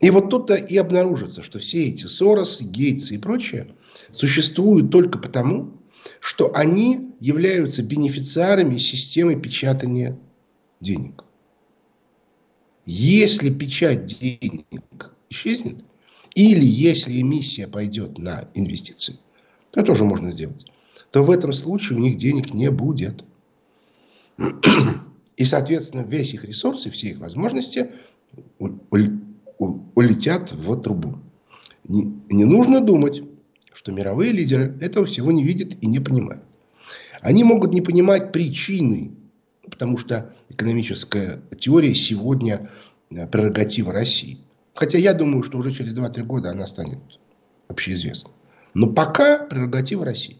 И 0.00 0.10
вот 0.10 0.30
тут-то 0.30 0.54
и 0.54 0.76
обнаружится, 0.76 1.42
что 1.42 1.58
все 1.58 1.88
эти 1.88 2.06
Соросы, 2.06 2.64
Гейтсы 2.64 3.14
и 3.14 3.18
прочее 3.18 3.74
существуют 4.12 4.90
только 4.90 5.18
потому, 5.18 5.74
что 6.20 6.52
они 6.54 7.12
являются 7.20 7.82
бенефициарами 7.82 8.78
системы 8.78 9.40
печатания 9.40 10.18
денег. 10.80 11.24
Если 12.84 13.50
печать 13.50 14.06
денег 14.06 15.12
исчезнет, 15.30 15.84
или 16.34 16.64
если 16.64 17.20
эмиссия 17.20 17.68
пойдет 17.68 18.18
на 18.18 18.48
инвестиции, 18.54 19.16
то 19.70 19.84
тоже 19.84 20.02
можно 20.02 20.32
сделать, 20.32 20.72
то 21.12 21.22
в 21.22 21.30
этом 21.30 21.52
случае 21.52 21.98
у 21.98 22.02
них 22.02 22.16
денег 22.16 22.52
не 22.54 22.70
будет. 22.70 23.24
И, 25.36 25.44
соответственно, 25.44 26.02
весь 26.02 26.34
их 26.34 26.44
ресурс 26.44 26.86
и 26.86 26.90
все 26.90 27.08
их 27.08 27.18
возможности 27.18 27.90
улетят 29.58 30.52
в 30.52 30.80
трубу. 30.80 31.18
Не, 31.84 32.44
нужно 32.44 32.80
думать, 32.80 33.22
что 33.74 33.92
мировые 33.92 34.32
лидеры 34.32 34.76
этого 34.80 35.06
всего 35.06 35.32
не 35.32 35.42
видят 35.42 35.74
и 35.80 35.86
не 35.86 36.00
понимают. 36.00 36.42
Они 37.20 37.44
могут 37.44 37.72
не 37.72 37.80
понимать 37.80 38.32
причины, 38.32 39.12
потому 39.68 39.98
что 39.98 40.34
экономическая 40.48 41.40
теория 41.58 41.94
сегодня 41.94 42.70
э, 43.10 43.26
прерогатива 43.26 43.92
России. 43.92 44.38
Хотя 44.74 44.98
я 44.98 45.14
думаю, 45.14 45.42
что 45.42 45.58
уже 45.58 45.72
через 45.72 45.94
2-3 45.94 46.22
года 46.24 46.50
она 46.50 46.66
станет 46.66 46.98
общеизвестной. 47.68 48.32
Но 48.74 48.88
пока 48.88 49.38
прерогатива 49.38 50.04
России. 50.04 50.38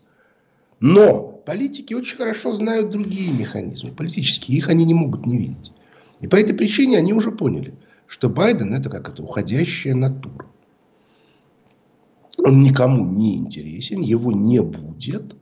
Но 0.81 1.32
политики 1.45 1.95
очень 1.95 2.17
хорошо 2.17 2.55
знают 2.55 2.91
другие 2.91 3.33
механизмы 3.33 3.91
политические. 3.91 4.59
Их 4.59 4.69
они 4.69 4.85
не 4.85 4.95
могут 4.95 5.27
не 5.27 5.39
видеть. 5.39 5.73
И 6.21 6.29
по 6.29 6.37
этой 6.37 6.55
причине 6.55 6.99
они 6.99 7.13
уже 7.13 7.33
поняли, 7.33 7.75
что 8.07 8.29
Байден 8.29 8.73
это 8.75 8.89
как 8.89 9.09
это 9.09 9.23
уходящая 9.23 9.95
натура. 9.95 10.47
Он 12.39 12.63
никому 12.63 13.05
не 13.05 13.37
интересен, 13.37 14.01
его 14.01 14.33
не 14.33 14.61
будет. 14.61 15.37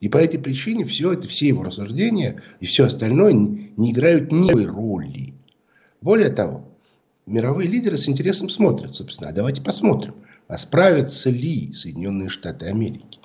И 0.00 0.08
по 0.08 0.16
этой 0.18 0.38
причине 0.38 0.84
все 0.84 1.12
это, 1.12 1.28
все 1.28 1.48
его 1.48 1.62
рассуждения 1.62 2.42
и 2.60 2.66
все 2.66 2.86
остальное 2.86 3.32
не 3.32 3.92
играют 3.92 4.32
никакой 4.32 4.66
роли. 4.66 5.34
Более 6.00 6.30
того, 6.30 6.68
мировые 7.26 7.68
лидеры 7.68 7.96
с 7.96 8.08
интересом 8.08 8.50
смотрят, 8.50 8.94
собственно, 8.94 9.30
а 9.30 9.32
давайте 9.32 9.62
посмотрим, 9.62 10.14
а 10.48 10.58
справятся 10.58 11.30
ли 11.30 11.72
Соединенные 11.72 12.28
Штаты 12.28 12.66
Америки. 12.66 13.20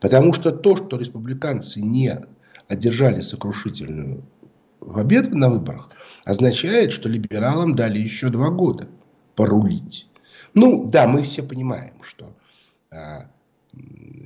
Потому 0.00 0.32
что 0.32 0.50
то, 0.50 0.76
что 0.76 0.96
республиканцы 0.96 1.80
не 1.80 2.18
одержали 2.68 3.20
сокрушительную 3.20 4.24
победу 4.80 5.36
на 5.36 5.50
выборах, 5.50 5.90
означает, 6.24 6.92
что 6.92 7.08
либералам 7.08 7.76
дали 7.76 7.98
еще 7.98 8.30
два 8.30 8.50
года 8.50 8.88
порулить. 9.36 10.06
Ну, 10.54 10.88
да, 10.88 11.06
мы 11.06 11.22
все 11.22 11.42
понимаем, 11.42 11.94
что 12.02 12.34
а, 12.90 13.28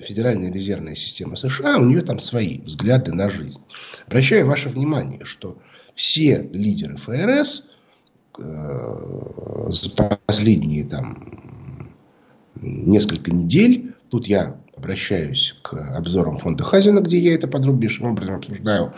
Федеральная 0.00 0.52
резервная 0.52 0.94
система 0.94 1.36
США, 1.36 1.78
у 1.78 1.84
нее 1.84 2.02
там 2.02 2.18
свои 2.18 2.60
взгляды 2.60 3.12
на 3.12 3.28
жизнь. 3.28 3.60
Обращаю 4.06 4.46
ваше 4.46 4.68
внимание, 4.68 5.24
что 5.24 5.58
все 5.94 6.48
лидеры 6.52 6.96
ФРС 6.96 7.70
э, 8.38 8.42
за 9.68 9.90
последние 10.26 10.84
там 10.84 11.92
несколько 12.56 13.30
недель, 13.32 13.94
тут 14.08 14.26
я 14.26 14.60
обращаюсь 14.76 15.54
к 15.62 15.74
обзорам 15.96 16.36
фонда 16.36 16.64
Хазина, 16.64 17.00
где 17.00 17.18
я 17.18 17.34
это 17.34 17.48
подробнейшим 17.48 18.06
образом 18.06 18.36
обсуждаю, 18.36 18.94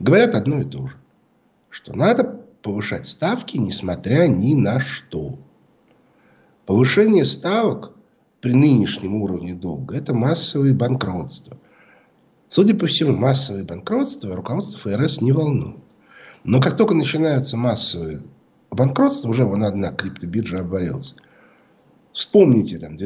говорят 0.00 0.34
одно 0.34 0.60
и 0.60 0.64
то 0.64 0.88
же. 0.88 0.94
Что 1.70 1.94
надо 1.96 2.40
повышать 2.62 3.06
ставки, 3.06 3.56
несмотря 3.56 4.26
ни 4.26 4.54
на 4.54 4.80
что. 4.80 5.38
Повышение 6.66 7.24
ставок 7.24 7.92
при 8.40 8.52
нынешнем 8.52 9.16
уровне 9.16 9.54
долга– 9.54 9.96
это 9.96 10.14
массовые 10.14 10.74
банкротства. 10.74 11.58
Судя 12.48 12.74
по 12.74 12.86
всему, 12.86 13.16
массовые 13.16 13.64
банкротства 13.64 14.34
руководство 14.34 14.78
ФРС 14.78 15.20
не 15.20 15.32
волнует. 15.32 15.78
Но 16.44 16.60
как 16.60 16.76
только 16.76 16.94
начинаются 16.94 17.56
массовые 17.56 18.22
банкротства, 18.70 19.28
уже 19.28 19.44
вон 19.44 19.64
одна 19.64 19.92
криптобиржа 19.92 20.60
обвалилась. 20.60 21.14
Вспомните 22.12 22.78
там 22.78 22.96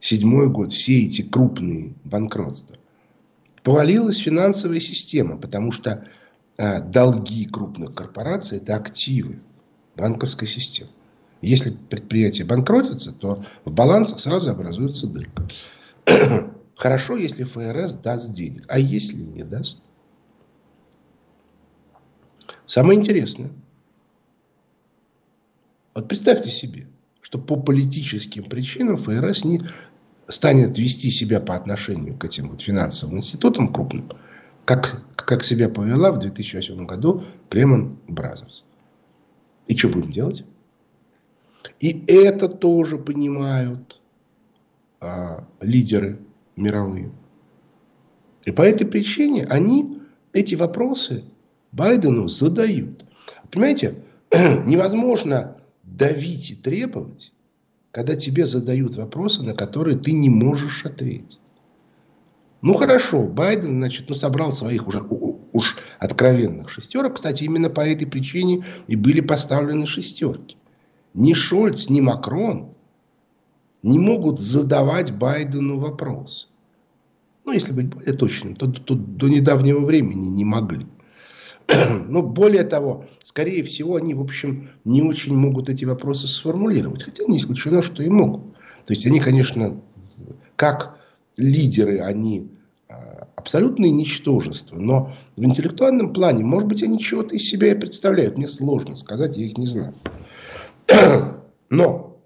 2006-2007 0.00 0.46
год, 0.48 0.72
все 0.72 1.04
эти 1.04 1.22
крупные 1.22 1.94
банкротства. 2.04 2.76
Повалилась 3.62 4.18
финансовая 4.18 4.80
система, 4.80 5.38
потому 5.38 5.72
что 5.72 6.06
а, 6.58 6.80
долги 6.80 7.46
крупных 7.46 7.94
корпораций– 7.94 8.58
это 8.62 8.76
активы 8.76 9.40
банковской 9.96 10.46
системы. 10.46 10.90
Если 11.40 11.70
предприятие 11.70 12.46
банкротится, 12.46 13.12
то 13.12 13.44
в 13.64 13.72
балансах 13.72 14.20
сразу 14.20 14.50
образуется 14.50 15.06
дырка. 15.06 15.48
Хорошо, 16.76 17.16
если 17.16 17.44
ФРС 17.44 17.94
даст 17.94 18.32
денег. 18.32 18.64
А 18.68 18.78
если 18.78 19.22
не 19.22 19.44
даст? 19.44 19.82
Самое 22.66 22.98
интересное. 22.98 23.50
Вот 25.94 26.08
представьте 26.08 26.50
себе, 26.50 26.88
что 27.24 27.38
по 27.38 27.56
политическим 27.56 28.44
причинам 28.44 28.98
ФРС 28.98 29.44
не 29.44 29.62
станет 30.28 30.78
вести 30.78 31.10
себя 31.10 31.40
по 31.40 31.56
отношению 31.56 32.16
к 32.16 32.24
этим 32.24 32.50
вот 32.50 32.60
финансовым 32.60 33.18
институтам 33.18 33.72
крупным, 33.72 34.10
как, 34.66 35.02
как 35.16 35.42
себя 35.42 35.70
повела 35.70 36.12
в 36.12 36.18
2008 36.18 36.84
году 36.84 37.24
Lehman 37.50 37.96
Brothers. 38.08 38.62
И 39.68 39.76
что 39.76 39.88
будем 39.88 40.12
делать? 40.12 40.44
И 41.80 42.04
это 42.08 42.48
тоже 42.48 42.98
понимают 42.98 44.00
а, 45.00 45.44
лидеры 45.62 46.18
мировые. 46.56 47.10
И 48.44 48.50
по 48.50 48.60
этой 48.60 48.86
причине 48.86 49.46
они 49.46 50.02
эти 50.34 50.56
вопросы 50.56 51.24
Байдену 51.72 52.28
задают. 52.28 53.06
Понимаете, 53.50 53.94
невозможно 54.66 55.53
давить 55.84 56.50
и 56.50 56.54
требовать, 56.54 57.32
когда 57.90 58.16
тебе 58.16 58.46
задают 58.46 58.96
вопросы, 58.96 59.42
на 59.42 59.54
которые 59.54 59.98
ты 59.98 60.12
не 60.12 60.28
можешь 60.28 60.84
ответить. 60.84 61.40
Ну 62.62 62.74
хорошо, 62.74 63.22
Байден, 63.22 63.76
значит, 63.76 64.08
ну, 64.08 64.14
собрал 64.14 64.50
своих 64.50 64.88
уже 64.88 65.02
уж 65.52 65.76
откровенных 65.98 66.70
шестерок. 66.70 67.16
Кстати, 67.16 67.44
именно 67.44 67.68
по 67.68 67.82
этой 67.82 68.06
причине 68.06 68.64
и 68.86 68.96
были 68.96 69.20
поставлены 69.20 69.86
шестерки. 69.86 70.56
Ни 71.12 71.34
Шольц, 71.34 71.88
ни 71.88 72.00
Макрон 72.00 72.74
не 73.82 73.98
могут 73.98 74.40
задавать 74.40 75.12
Байдену 75.12 75.78
вопрос. 75.78 76.50
Ну, 77.44 77.52
если 77.52 77.72
быть 77.72 77.88
более 77.88 78.14
точным, 78.14 78.56
то, 78.56 78.66
то 78.66 78.94
до 78.94 79.28
недавнего 79.28 79.84
времени 79.84 80.28
не 80.28 80.46
могли. 80.46 80.86
Но 82.08 82.22
более 82.22 82.64
того, 82.64 83.06
скорее 83.22 83.62
всего, 83.62 83.96
они, 83.96 84.14
в 84.14 84.20
общем, 84.20 84.70
не 84.84 85.02
очень 85.02 85.36
могут 85.36 85.68
эти 85.68 85.84
вопросы 85.84 86.28
сформулировать. 86.28 87.02
Хотя 87.02 87.24
не 87.24 87.38
исключено, 87.38 87.82
что 87.82 88.02
и 88.02 88.08
могут. 88.08 88.54
То 88.86 88.92
есть 88.92 89.06
они, 89.06 89.20
конечно, 89.20 89.80
как 90.56 90.98
лидеры, 91.36 92.00
они 92.00 92.50
а, 92.88 93.28
абсолютные 93.36 93.90
ничтожества. 93.90 94.76
Но 94.76 95.14
в 95.36 95.44
интеллектуальном 95.44 96.12
плане, 96.12 96.44
может 96.44 96.68
быть, 96.68 96.82
они 96.82 96.98
чего-то 96.98 97.34
из 97.34 97.48
себя 97.48 97.72
и 97.72 97.78
представляют. 97.78 98.36
Мне 98.36 98.48
сложно 98.48 98.94
сказать, 98.94 99.36
я 99.36 99.46
их 99.46 99.56
не 99.56 99.66
знаю. 99.66 99.94
Но, 101.70 102.20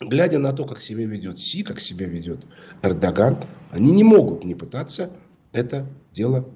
глядя 0.00 0.38
на 0.38 0.52
то, 0.52 0.64
как 0.64 0.80
себя 0.80 1.04
ведет 1.06 1.38
Си, 1.38 1.64
как 1.64 1.80
себя 1.80 2.06
ведет 2.06 2.46
Эрдоган, 2.82 3.44
они 3.70 3.90
не 3.90 4.04
могут 4.04 4.44
не 4.44 4.54
пытаться 4.54 5.10
это 5.52 5.86
дело 6.12 6.46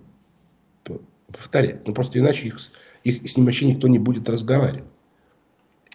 повторять. 1.33 1.87
Ну, 1.87 1.95
просто 1.95 2.19
иначе 2.19 2.49
их, 2.49 2.59
их, 3.05 3.29
с 3.29 3.37
ним 3.37 3.47
вообще 3.47 3.67
никто 3.67 3.89
не 3.89 3.99
будет 3.99 4.29
разговаривать. 4.29 4.85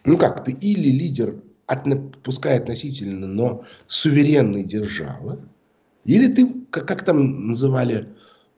Ну 0.03 0.17
как, 0.17 0.43
ты 0.43 0.51
или 0.51 0.89
лидер, 0.89 1.35
от, 1.67 1.85
пускай 2.23 2.57
относительно, 2.57 3.27
но 3.27 3.65
суверенной 3.88 4.63
державы, 4.63 5.39
или 6.05 6.27
ты, 6.27 6.65
как, 6.71 6.88
как 6.88 7.05
там 7.05 7.47
называли 7.47 8.09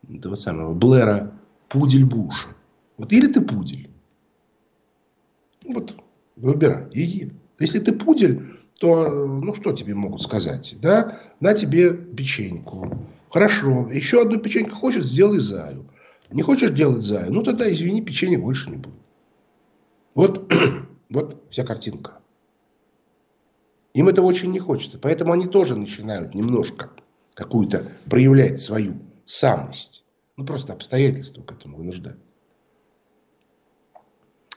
этого 0.10 0.36
самого 0.36 0.74
Блэра, 0.74 1.34
пудель 1.68 2.06
Буша. 2.06 2.50
Вот 2.98 3.12
или 3.12 3.28
ты 3.28 3.42
пудель. 3.42 3.90
Вот, 5.66 5.96
выбирай. 6.36 6.90
И, 6.92 7.32
если 7.60 7.80
ты 7.80 7.94
пудель, 7.94 8.60
то, 8.80 9.10
ну, 9.10 9.54
что 9.54 9.74
тебе 9.74 9.96
могут 9.96 10.22
сказать? 10.22 10.76
Да, 10.82 11.20
на 11.40 11.54
тебе 11.54 11.94
печеньку. 11.94 13.08
Хорошо, 13.30 13.90
еще 13.92 14.22
одну 14.22 14.40
печеньку 14.40 14.76
хочешь, 14.76 15.06
сделай 15.06 15.40
заю. 15.40 15.86
Не 16.34 16.42
хочешь 16.42 16.72
делать 16.72 17.04
заю? 17.04 17.32
Ну 17.32 17.44
тогда, 17.44 17.72
извини, 17.72 18.02
печенья 18.02 18.40
больше 18.40 18.70
не 18.72 18.78
будет. 18.78 18.96
Вот, 20.16 20.52
вот 21.10 21.44
вся 21.52 21.64
картинка. 21.64 22.20
Им 23.94 24.10
этого 24.10 24.26
очень 24.26 24.52
не 24.52 24.60
хочется. 24.60 24.98
Поэтому 24.98 25.32
они 25.32 25.48
тоже 25.48 25.76
начинают 25.76 26.34
немножко 26.34 26.90
какую-то 27.36 27.86
проявлять 28.10 28.60
свою 28.60 28.96
самость. 29.26 30.04
Ну 30.36 30.46
просто 30.46 30.74
обстоятельства 30.74 31.44
к 31.44 31.52
этому 31.52 31.78
вынуждают. 31.78 32.20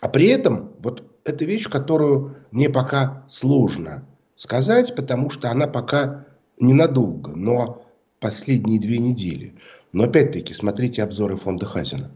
А 0.00 0.08
при 0.08 0.28
этом 0.28 0.72
вот 0.78 1.02
эта 1.24 1.44
вещь, 1.44 1.68
которую 1.68 2.36
мне 2.52 2.70
пока 2.70 3.26
сложно 3.28 4.06
сказать, 4.34 4.94
потому 4.96 5.28
что 5.28 5.50
она 5.50 5.66
пока 5.66 6.26
ненадолго, 6.58 7.36
но 7.36 7.86
последние 8.18 8.80
две 8.80 8.98
недели. 8.98 9.56
Но 9.92 10.04
опять-таки, 10.04 10.54
смотрите 10.54 11.02
обзоры 11.02 11.36
фонда 11.36 11.66
Хазина. 11.66 12.10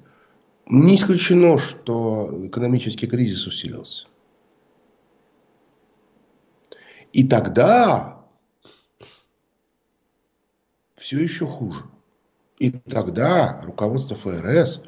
Не 0.67 0.97
исключено, 0.97 1.59
что 1.59 2.47
экономический 2.47 3.07
кризис 3.07 3.47
усилился. 3.47 4.07
И 7.13 7.27
тогда 7.27 8.25
все 10.97 11.21
еще 11.21 11.47
хуже. 11.47 11.85
И 12.59 12.71
тогда 12.71 13.61
руководство 13.63 14.17
ФРС... 14.17 14.83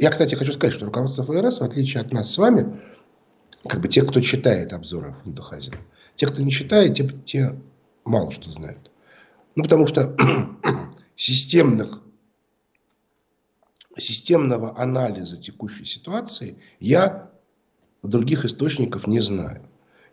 Я, 0.00 0.10
кстати, 0.10 0.34
хочу 0.34 0.52
сказать, 0.52 0.74
что 0.74 0.86
руководство 0.86 1.24
ФРС, 1.24 1.60
в 1.60 1.64
отличие 1.64 2.00
от 2.00 2.12
нас 2.12 2.32
с 2.32 2.38
вами, 2.38 2.80
как 3.66 3.80
бы 3.80 3.88
те, 3.88 4.02
кто 4.02 4.20
читает 4.20 4.72
обзоры 4.72 5.14
фонда 5.24 5.42
Хазина, 5.42 5.76
те, 6.14 6.26
кто 6.26 6.42
не 6.42 6.52
читает, 6.52 6.94
те, 6.94 7.08
те 7.24 7.60
мало 8.04 8.30
что 8.30 8.50
знают. 8.50 8.90
Ну, 9.56 9.64
потому 9.64 9.86
что 9.86 10.16
системных 11.16 12.00
системного 13.98 14.78
анализа 14.78 15.36
текущей 15.36 15.84
ситуации 15.84 16.56
я 16.80 17.30
других 18.02 18.44
источников 18.44 19.06
не 19.06 19.20
знаю. 19.20 19.62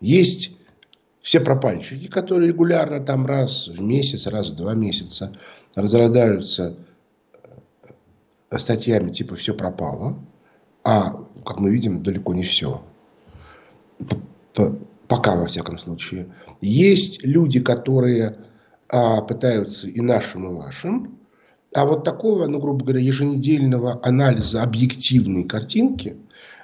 Есть 0.00 0.56
все 1.20 1.40
пропальщики, 1.40 2.08
которые 2.08 2.48
регулярно 2.48 3.00
там 3.00 3.26
раз 3.26 3.68
в 3.68 3.80
месяц, 3.80 4.26
раз 4.26 4.50
в 4.50 4.56
два 4.56 4.74
месяца 4.74 5.36
разродаются 5.74 6.76
э, 8.50 8.58
статьями 8.58 9.10
типа 9.12 9.36
«все 9.36 9.54
пропало», 9.54 10.18
а, 10.84 11.24
как 11.44 11.58
мы 11.58 11.70
видим, 11.70 12.02
далеко 12.02 12.32
не 12.32 12.44
все. 12.44 12.82
Пока, 15.08 15.36
во 15.36 15.46
всяком 15.46 15.78
случае. 15.78 16.28
Есть 16.60 17.24
люди, 17.24 17.58
которые 17.58 18.36
а, 18.88 19.20
пытаются 19.20 19.88
и 19.88 20.00
нашим, 20.00 20.48
и 20.48 20.54
вашим 20.54 21.15
а 21.76 21.84
вот 21.84 22.04
такого, 22.04 22.46
ну, 22.46 22.58
грубо 22.58 22.86
говоря, 22.86 23.00
еженедельного 23.00 24.00
анализа 24.02 24.62
объективной 24.62 25.44
картинки, 25.44 26.16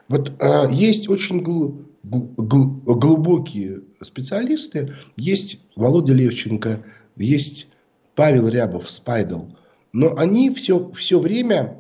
вот 0.09 0.33
э, 0.41 0.69
есть 0.73 1.07
очень 1.07 1.43
гл, 1.43 1.83
гл, 2.03 2.65
глубокие 2.87 3.83
специалисты, 4.01 4.95
есть 5.17 5.61
Володя 5.77 6.15
Левченко, 6.15 6.83
есть 7.17 7.69
Павел 8.15 8.49
Рябов, 8.49 8.91
Спайдл, 8.91 9.43
но 9.93 10.17
они 10.17 10.49
все, 10.49 10.91
все 10.93 11.21
время 11.21 11.77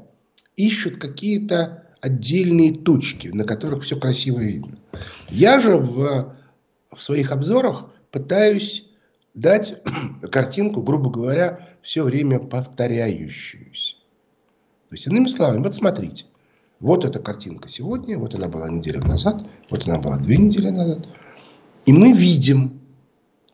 ищут 0.56 0.98
какие-то 0.98 1.84
отдельные 2.02 2.74
точки, 2.74 3.28
на 3.28 3.44
которых 3.44 3.84
все 3.84 3.98
красиво 3.98 4.40
видно. 4.40 4.76
Я 5.30 5.58
же 5.58 5.78
в, 5.78 6.36
в 6.94 7.00
своих 7.00 7.32
обзорах 7.32 7.86
пытаюсь 8.10 8.90
дать 9.34 9.82
картинку, 10.30 10.82
грубо 10.82 11.10
говоря, 11.10 11.68
все 11.82 12.04
время 12.04 12.38
повторяющуюся. 12.38 13.96
То 14.88 14.94
есть, 14.94 15.06
иными 15.06 15.28
словами, 15.28 15.62
вот 15.62 15.74
смотрите. 15.74 16.26
Вот 16.80 17.04
эта 17.04 17.20
картинка 17.20 17.68
сегодня, 17.68 18.18
вот 18.18 18.34
она 18.34 18.48
была 18.48 18.68
неделю 18.68 19.00
назад, 19.04 19.46
вот 19.70 19.86
она 19.86 19.98
была 19.98 20.18
две 20.18 20.36
недели 20.36 20.68
назад. 20.68 21.08
И 21.86 21.92
мы 21.92 22.12
видим 22.12 22.80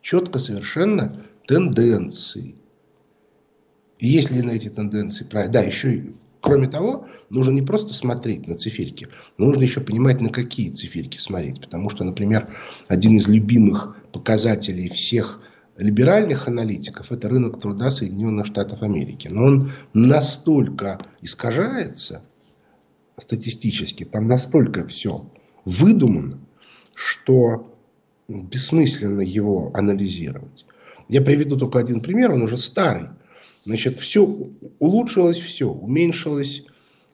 четко 0.00 0.38
совершенно 0.38 1.24
тенденции. 1.46 2.56
И 3.98 4.08
если 4.08 4.40
на 4.40 4.52
эти 4.52 4.68
тенденции... 4.68 5.26
Да, 5.30 5.60
еще 5.60 5.94
и, 5.94 6.12
кроме 6.40 6.68
того, 6.68 7.06
нужно 7.30 7.50
не 7.50 7.62
просто 7.62 7.92
смотреть 7.92 8.46
на 8.46 8.56
циферки, 8.56 9.08
но 9.36 9.46
нужно 9.46 9.62
еще 9.62 9.80
понимать, 9.80 10.20
на 10.20 10.30
какие 10.30 10.70
циферки 10.70 11.18
смотреть. 11.18 11.60
Потому 11.60 11.90
что, 11.90 12.04
например, 12.04 12.56
один 12.86 13.16
из 13.16 13.28
любимых 13.28 13.96
показателей 14.12 14.88
всех 14.88 15.40
либеральных 15.78 16.48
аналитиков 16.48 17.12
это 17.12 17.28
рынок 17.28 17.60
труда 17.60 17.90
Соединенных 17.90 18.46
Штатов 18.46 18.82
Америки. 18.82 19.28
Но 19.28 19.44
он 19.44 19.72
настолько 19.94 21.00
искажается 21.22 22.22
статистически, 23.16 24.04
там 24.04 24.26
настолько 24.26 24.86
все 24.86 25.30
выдумано, 25.64 26.38
что 26.94 27.74
бессмысленно 28.28 29.20
его 29.20 29.70
анализировать. 29.72 30.66
Я 31.08 31.22
приведу 31.22 31.56
только 31.56 31.78
один 31.78 32.00
пример, 32.00 32.32
он 32.32 32.42
уже 32.42 32.58
старый. 32.58 33.08
Значит, 33.64 33.98
все 33.98 34.26
улучшилось 34.78 35.38
все, 35.38 35.68
уменьшилось 35.70 36.66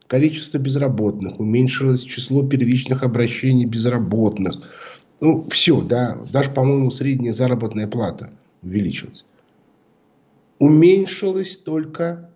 количество 0.06 0.58
безработных, 0.58 1.38
уменьшилось 1.38 2.02
число 2.02 2.46
первичных 2.46 3.02
обращений 3.02 3.66
безработных. 3.66 4.62
Ну, 5.20 5.48
все, 5.50 5.80
да, 5.80 6.18
даже, 6.32 6.50
по-моему, 6.50 6.90
средняя 6.90 7.34
заработная 7.34 7.86
плата– 7.86 8.32
увеличилась. 8.64 9.24
Уменьшилась 10.58 11.56
только 11.58 12.30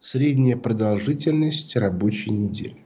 средняя 0.00 0.56
продолжительность 0.56 1.76
рабочей 1.76 2.30
недели. 2.30 2.76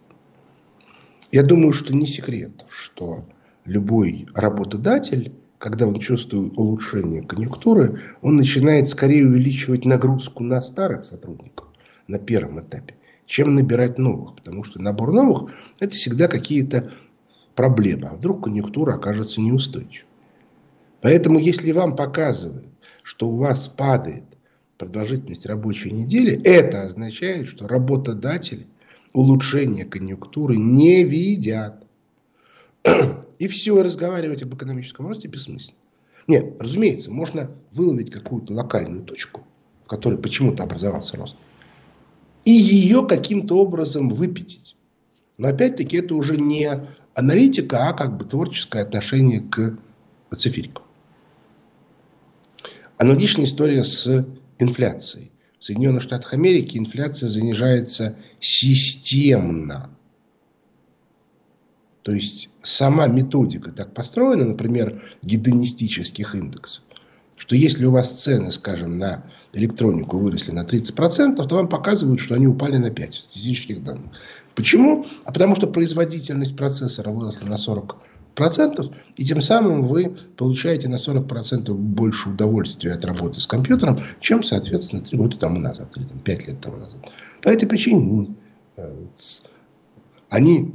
Я 1.33 1.42
думаю, 1.42 1.72
что 1.72 1.94
не 1.94 2.07
секрет, 2.07 2.64
что 2.70 3.24
любой 3.64 4.29
работодатель, 4.35 5.33
когда 5.59 5.87
он 5.87 5.98
чувствует 5.98 6.57
улучшение 6.57 7.22
конъюнктуры, 7.22 8.02
он 8.22 8.37
начинает 8.37 8.88
скорее 8.88 9.26
увеличивать 9.26 9.85
нагрузку 9.85 10.44
на 10.44 10.61
старых 10.61 11.05
сотрудников 11.05 11.66
на 12.07 12.18
первом 12.18 12.61
этапе, 12.61 12.94
чем 13.26 13.55
набирать 13.55 13.98
новых. 13.98 14.37
Потому 14.37 14.62
что 14.62 14.81
набор 14.81 15.12
новых– 15.12 15.50
это 15.81 15.94
всегда 15.94 16.29
какие-то 16.29 16.92
проблема. 17.55 18.11
А 18.11 18.16
вдруг 18.16 18.44
конъюнктура 18.44 18.94
окажется 18.94 19.40
неустойчивой. 19.40 20.07
Поэтому, 21.01 21.39
если 21.39 21.73
вам 21.73 21.95
показывают, 21.95 22.67
что 23.03 23.29
у 23.29 23.37
вас 23.37 23.69
падает 23.69 24.25
продолжительность 24.79 25.47
рабочей 25.47 25.91
недели, 25.91 26.41
это 26.43 26.83
означает, 26.83 27.49
что 27.49 27.69
работодатели 27.69 28.67
улучшения 29.15 29.85
конъюнктуры 29.85 30.57
не 30.57 31.05
видят. 31.05 31.85
И 33.39 33.49
все, 33.49 33.83
разговаривать 33.83 34.43
об 34.43 34.55
экономическом 34.55 35.07
росте 35.07 35.29
бессмысленно. 35.29 35.79
Нет, 36.27 36.57
разумеется, 36.59 37.11
можно 37.13 37.51
выловить 37.73 38.11
какую-то 38.11 38.53
локальную 38.53 39.05
точку, 39.05 39.43
в 39.85 39.89
которой 39.89 40.19
почему-то 40.19 40.65
образовался 40.65 41.17
рост, 41.17 41.37
и 42.45 42.51
ее 42.51 43.07
каким-то 43.07 43.59
образом 43.59 44.09
выпятить. 44.09 44.77
Но 45.39 45.49
опять-таки 45.49 45.99
это 45.99 46.15
уже 46.15 46.37
не 46.37 46.69
аналитика, 47.15 47.89
а 47.89 47.93
как 47.93 48.17
бы 48.17 48.25
творческое 48.25 48.83
отношение 48.83 49.41
к 49.41 49.79
циферикам. 50.35 50.86
Аналогичная 52.99 53.45
история 53.45 53.85
с 53.85 54.27
инфляцией. 54.59 55.31
В 55.59 55.65
Соединенных 55.65 56.03
Штатах 56.03 56.33
Америки 56.33 56.79
инфляция 56.79 57.29
занижается 57.29 58.17
системно. 58.41 59.91
То 62.03 62.13
есть 62.13 62.49
сама 62.63 63.07
методика 63.09 63.73
так 63.73 63.93
построена, 63.93 64.45
например, 64.45 65.03
гедонистических 65.23 66.35
индексов, 66.35 66.85
что 67.37 67.57
если 67.57 67.85
у 67.85 67.91
вас 67.91 68.13
цены, 68.23 68.53
скажем, 68.53 68.99
на 68.99 69.25
электронику 69.53 70.19
выросли 70.19 70.53
на 70.53 70.65
30%, 70.65 71.35
то 71.35 71.55
вам 71.57 71.69
показывают, 71.69 72.21
что 72.21 72.35
они 72.35 72.47
упали 72.47 72.77
на 72.77 72.91
5% 72.91 73.11
в 73.11 73.15
статистических 73.15 73.83
данных. 73.83 74.13
Почему? 74.55 75.05
А 75.25 75.33
потому 75.33 75.57
что 75.57 75.67
производительность 75.67 76.57
процессора 76.57 77.11
выросла 77.11 77.47
на 77.47 77.57
40%, 77.57 77.97
и 79.16 79.25
тем 79.25 79.40
самым 79.40 79.87
вы 79.87 80.16
получаете 80.37 80.88
на 80.88 80.96
40% 80.96 81.72
больше 81.72 82.31
удовольствия 82.31 82.92
от 82.92 83.05
работы 83.05 83.40
с 83.40 83.46
компьютером, 83.46 83.99
чем, 84.20 84.42
соответственно, 84.42 85.03
3 85.03 85.18
года 85.18 85.38
тому 85.38 85.59
назад, 85.59 85.96
или 85.96 86.05
там, 86.05 86.18
5 86.18 86.49
лет 86.49 86.61
тому 86.61 86.77
назад. 86.77 87.12
По 87.42 87.49
этой 87.49 87.66
причине 87.66 88.01
ну, 88.01 88.35
э, 88.77 89.07
они 90.29 90.75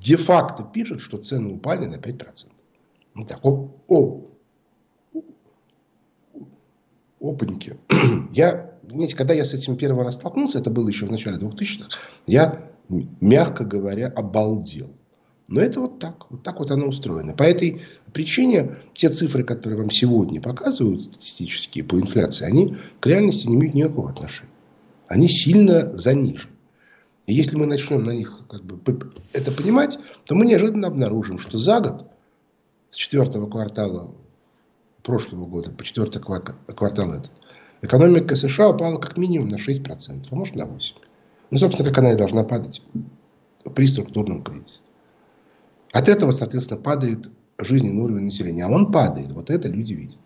де-факто 0.00 0.62
пишут, 0.62 1.02
что 1.02 1.18
цены 1.18 1.52
упали 1.52 1.86
на 1.86 1.96
5%. 1.96 2.46
Ну 3.14 3.24
так, 3.24 3.44
о, 3.44 3.70
о, 3.88 4.30
опаньки. 7.20 7.76
Я, 8.32 8.72
знаете, 8.88 9.16
когда 9.16 9.34
я 9.34 9.44
с 9.44 9.52
этим 9.52 9.76
первый 9.76 10.04
раз 10.04 10.14
столкнулся, 10.14 10.58
это 10.58 10.70
было 10.70 10.88
еще 10.88 11.06
в 11.06 11.10
начале 11.10 11.38
2000-х, 11.38 11.90
я, 12.26 12.70
мягко 12.88 13.64
говоря, 13.64 14.08
обалдел. 14.08 14.90
Но 15.50 15.60
это 15.60 15.80
вот 15.80 15.98
так, 15.98 16.30
вот 16.30 16.44
так 16.44 16.60
вот 16.60 16.70
оно 16.70 16.86
устроено. 16.86 17.34
По 17.34 17.42
этой 17.42 17.82
причине 18.12 18.76
те 18.94 19.08
цифры, 19.08 19.42
которые 19.42 19.80
вам 19.80 19.90
сегодня 19.90 20.40
показывают 20.40 21.02
статистические 21.02 21.82
по 21.82 21.96
инфляции, 21.96 22.44
они 22.44 22.76
к 23.00 23.06
реальности 23.06 23.48
не 23.48 23.56
имеют 23.56 23.74
никакого 23.74 24.10
отношения. 24.10 24.52
Они 25.08 25.26
сильно 25.26 25.90
занижены. 25.90 26.52
И 27.26 27.34
если 27.34 27.56
мы 27.56 27.66
начнем 27.66 28.04
на 28.04 28.12
них 28.12 28.44
как 28.48 28.62
бы, 28.62 28.78
это 29.32 29.50
понимать, 29.50 29.98
то 30.24 30.36
мы 30.36 30.46
неожиданно 30.46 30.86
обнаружим, 30.86 31.40
что 31.40 31.58
за 31.58 31.80
год, 31.80 32.06
с 32.90 32.96
четвертого 32.96 33.50
квартала 33.50 34.14
прошлого 35.02 35.46
года 35.46 35.72
по 35.72 35.82
четвертый 35.82 36.22
квартал 36.22 37.12
этот, 37.12 37.32
экономика 37.82 38.36
США 38.36 38.70
упала 38.70 38.98
как 38.98 39.16
минимум 39.16 39.48
на 39.48 39.56
6%, 39.56 40.26
а 40.30 40.34
может 40.34 40.54
на 40.54 40.62
8%. 40.62 40.94
Ну, 41.50 41.58
собственно, 41.58 41.88
как 41.88 41.98
она 41.98 42.12
и 42.12 42.16
должна 42.16 42.44
падать 42.44 42.82
при 43.74 43.86
структурном 43.86 44.44
кризисе. 44.44 44.79
От 45.92 46.08
этого, 46.08 46.32
соответственно, 46.32 46.80
падает 46.80 47.28
жизненный 47.58 48.02
уровень 48.02 48.24
населения. 48.24 48.64
А 48.64 48.70
он 48.70 48.90
падает. 48.92 49.32
Вот 49.32 49.50
это 49.50 49.68
люди 49.68 49.94
видят. 49.94 50.18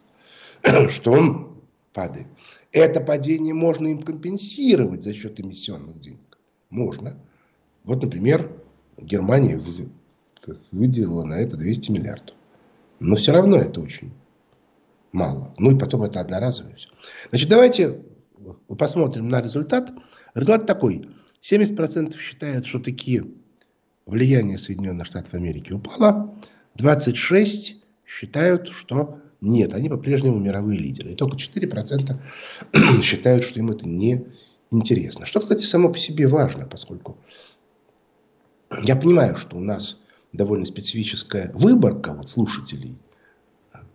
Что 0.90 1.12
он 1.12 1.56
падает. 1.92 2.26
Это 2.72 3.00
падение 3.00 3.54
можно 3.54 3.86
им 3.88 4.02
компенсировать 4.02 5.02
за 5.02 5.14
счет 5.14 5.40
эмиссионных 5.40 6.00
денег. 6.00 6.38
Можно. 6.70 7.16
Вот, 7.84 8.02
например, 8.02 8.50
Германия 8.98 9.60
выделила 10.72 11.24
на 11.24 11.34
это 11.34 11.56
200 11.56 11.90
миллиардов. 11.90 12.34
Но 13.00 13.16
все 13.16 13.32
равно 13.32 13.56
это 13.56 13.80
очень 13.80 14.12
мало. 15.12 15.54
Ну 15.58 15.70
и 15.70 15.78
потом 15.78 16.02
это 16.02 16.20
одноразовое 16.20 16.74
все. 16.74 16.88
Значит, 17.30 17.48
давайте 17.48 18.02
посмотрим 18.76 19.28
на 19.28 19.40
результат. 19.40 19.92
Результат 20.34 20.66
такой. 20.66 21.08
70% 21.42 22.16
считают, 22.16 22.66
что 22.66 22.80
такие 22.80 23.24
влияние 24.06 24.58
Соединенных 24.58 25.06
Штатов 25.06 25.34
Америки 25.34 25.72
упало. 25.72 26.34
26 26.76 27.76
считают, 28.06 28.68
что 28.68 29.20
нет, 29.40 29.74
они 29.74 29.88
по-прежнему 29.88 30.38
мировые 30.38 30.78
лидеры. 30.78 31.12
И 31.12 31.14
только 31.14 31.36
4% 31.36 32.16
считают, 33.02 33.44
что 33.44 33.58
им 33.58 33.70
это 33.70 33.86
не 33.86 34.26
интересно. 34.70 35.26
Что, 35.26 35.40
кстати, 35.40 35.64
само 35.64 35.90
по 35.90 35.98
себе 35.98 36.26
важно, 36.26 36.66
поскольку 36.66 37.18
я 38.82 38.96
понимаю, 38.96 39.36
что 39.36 39.56
у 39.56 39.60
нас 39.60 40.02
довольно 40.32 40.64
специфическая 40.64 41.52
выборка 41.52 42.12
вот, 42.12 42.28
слушателей 42.28 42.98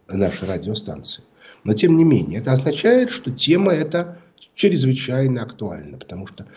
нашей 0.07 0.47
радиостанции. 0.47 1.23
Но 1.65 1.73
тем 1.73 1.97
не 1.97 2.03
менее, 2.03 2.39
это 2.39 2.53
означает, 2.53 3.09
что 3.09 3.31
тема 3.31 3.73
эта 3.73 4.19
чрезвычайно 4.55 5.41
актуальна. 5.41 5.97
Потому 5.97 6.27
что, 6.27 6.47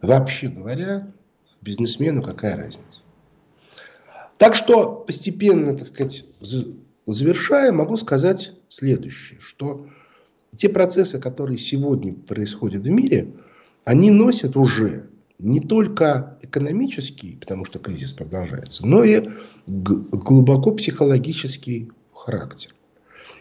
вообще 0.00 0.48
говоря, 0.48 1.12
бизнесмену 1.62 2.22
какая 2.22 2.56
разница. 2.56 3.00
Так 4.38 4.54
что 4.56 4.92
постепенно, 5.06 5.76
так 5.76 5.86
сказать, 5.86 6.24
завершая, 7.06 7.72
могу 7.72 7.96
сказать 7.96 8.52
следующее, 8.68 9.38
что 9.40 9.86
те 10.54 10.68
процессы, 10.68 11.18
которые 11.18 11.58
сегодня 11.58 12.12
происходят 12.12 12.82
в 12.84 12.90
мире, 12.90 13.28
они 13.84 14.10
носят 14.10 14.56
уже 14.56 15.08
не 15.38 15.60
только 15.60 16.38
экономический, 16.42 17.36
потому 17.40 17.64
что 17.64 17.78
кризис 17.78 18.12
продолжается, 18.12 18.86
но 18.86 19.02
и 19.02 19.28
глубоко 19.66 20.72
психологический 20.72 21.90
характер. 22.12 22.74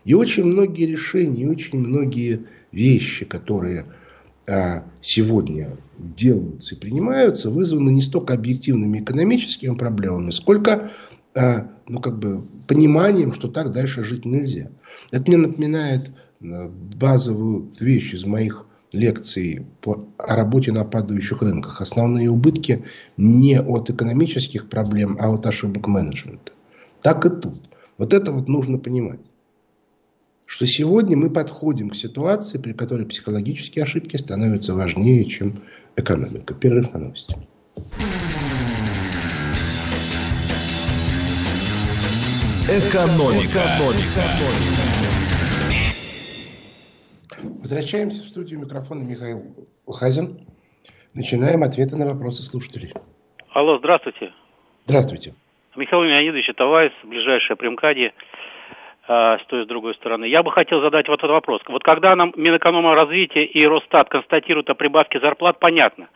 И 0.04 0.14
очень 0.14 0.46
многие 0.46 0.86
решения, 0.86 1.48
очень 1.48 1.80
многие 1.80 2.48
вещи, 2.72 3.26
которые 3.26 3.86
сегодня 5.02 5.78
делаются 5.98 6.76
и 6.76 6.78
принимаются, 6.78 7.50
вызваны 7.50 7.92
не 7.92 8.02
столько 8.02 8.34
объективными 8.34 9.00
экономическими 9.00 9.76
проблемами, 9.76 10.32
сколько 10.32 10.90
а, 11.36 11.70
ну, 11.88 12.00
как 12.00 12.20
бы, 12.20 12.44
пониманием, 12.68 13.34
что 13.34 13.48
так 13.48 13.72
дальше 13.72 14.04
жить 14.04 14.26
нельзя. 14.26 14.70
Это 15.12 15.24
мне 15.28 15.38
напоминает 15.38 16.12
а, 16.42 16.70
базовую 16.98 17.72
вещь 17.80 18.14
из 18.14 18.26
моих 18.26 18.66
лекций 18.92 19.66
по, 19.80 20.06
о 20.18 20.36
работе 20.36 20.74
на 20.74 20.84
падающих 20.84 21.42
рынках. 21.42 21.80
Основные 21.80 22.30
убытки 22.30 22.84
не 23.16 23.60
от 23.62 23.90
экономических 23.90 24.68
проблем, 24.68 25.18
а 25.20 25.34
от 25.34 25.46
ошибок 25.46 25.88
менеджмента. 25.88 26.52
Так 27.02 27.26
и 27.26 27.30
тут. 27.30 27.70
Вот 27.98 28.14
это 28.14 28.32
вот 28.32 28.50
нужно 28.50 28.78
понимать 28.78 29.20
что 30.52 30.66
сегодня 30.66 31.16
мы 31.16 31.30
подходим 31.30 31.90
к 31.90 31.96
ситуации, 31.96 32.58
при 32.58 32.74
которой 32.74 33.06
психологические 33.06 33.84
ошибки 33.84 34.18
становятся 34.18 34.76
важнее, 34.76 35.24
чем 35.24 35.62
экономика. 35.96 36.54
Перерыв 36.54 36.92
на 36.94 37.00
новости. 37.00 37.34
Экономика. 42.68 43.62
Экономика. 43.64 44.24
Возвращаемся 47.62 48.22
в 48.22 48.26
студию 48.26 48.60
микрофона 48.60 49.04
Михаил 49.04 49.56
Хазин. 49.88 50.46
Начинаем 51.14 51.64
ответы 51.64 51.96
на 51.96 52.06
вопросы 52.06 52.44
слушателей. 52.44 52.92
Алло, 53.54 53.80
здравствуйте. 53.80 54.34
Здравствуйте. 54.86 55.34
Михаил 55.78 56.04
Леонидович, 56.04 56.50
это 56.50 56.66
Вайс, 56.66 56.92
ближайшая 57.06 57.56
Примкади 57.56 58.08
э, 58.08 58.12
с 59.12 59.46
той 59.48 59.62
и 59.62 59.66
с 59.66 59.68
другой 59.68 59.96
стороны. 59.96 60.26
Я 60.26 60.44
бы 60.44 60.52
хотел 60.52 60.82
задать 60.82 61.08
вот 61.08 61.20
этот 61.20 61.32
вопрос. 61.32 61.62
Вот 61.68 61.84
когда 61.84 62.16
нам 62.16 62.34
Минэкономразвитие 62.36 63.46
и 63.46 63.66
Росстат 63.66 64.10
констатируют 64.10 64.70
о 64.70 64.76
прибавке 64.76 65.20
зарплат, 65.20 65.60
понятно. 65.60 66.10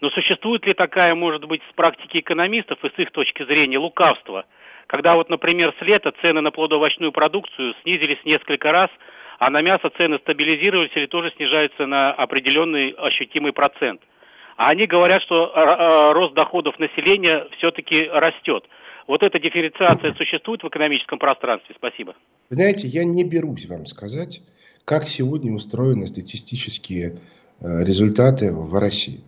Но 0.00 0.10
существует 0.10 0.64
ли 0.66 0.74
такая, 0.74 1.14
может 1.14 1.44
быть, 1.44 1.62
с 1.70 1.74
практики 1.74 2.18
экономистов 2.18 2.78
и 2.84 2.88
с 2.88 2.98
их 2.98 3.10
точки 3.10 3.42
зрения 3.44 3.78
лукавство, 3.78 4.44
когда 4.86 5.14
вот, 5.14 5.28
например, 5.28 5.74
с 5.78 5.82
лета 5.82 6.12
цены 6.22 6.40
на 6.40 6.50
плодоовощную 6.50 7.12
продукцию 7.12 7.74
снизились 7.82 8.24
несколько 8.24 8.72
раз, 8.72 8.88
а 9.38 9.50
на 9.50 9.60
мясо 9.60 9.90
цены 9.98 10.18
стабилизировались 10.18 10.92
или 10.94 11.06
тоже 11.06 11.32
снижаются 11.36 11.86
на 11.86 12.12
определенный 12.12 12.90
ощутимый 12.90 13.52
процент. 13.52 14.00
А 14.56 14.70
они 14.70 14.86
говорят, 14.86 15.22
что 15.22 15.52
э, 15.54 16.12
рост 16.12 16.34
доходов 16.34 16.78
населения 16.78 17.46
все-таки 17.58 18.08
растет. 18.12 18.64
Вот 19.08 19.22
эта 19.22 19.40
дифференциация 19.40 20.12
существует 20.12 20.62
в 20.62 20.68
экономическом 20.68 21.18
пространстве? 21.18 21.74
Спасибо. 21.78 22.14
Вы 22.50 22.56
знаете, 22.56 22.86
я 22.86 23.04
не 23.04 23.24
берусь 23.24 23.66
вам 23.66 23.86
сказать, 23.86 24.42
как 24.84 25.08
сегодня 25.08 25.52
устроены 25.52 26.06
статистические 26.06 27.18
э, 27.60 27.84
результаты 27.84 28.52
в 28.52 28.74
России. 28.78 29.22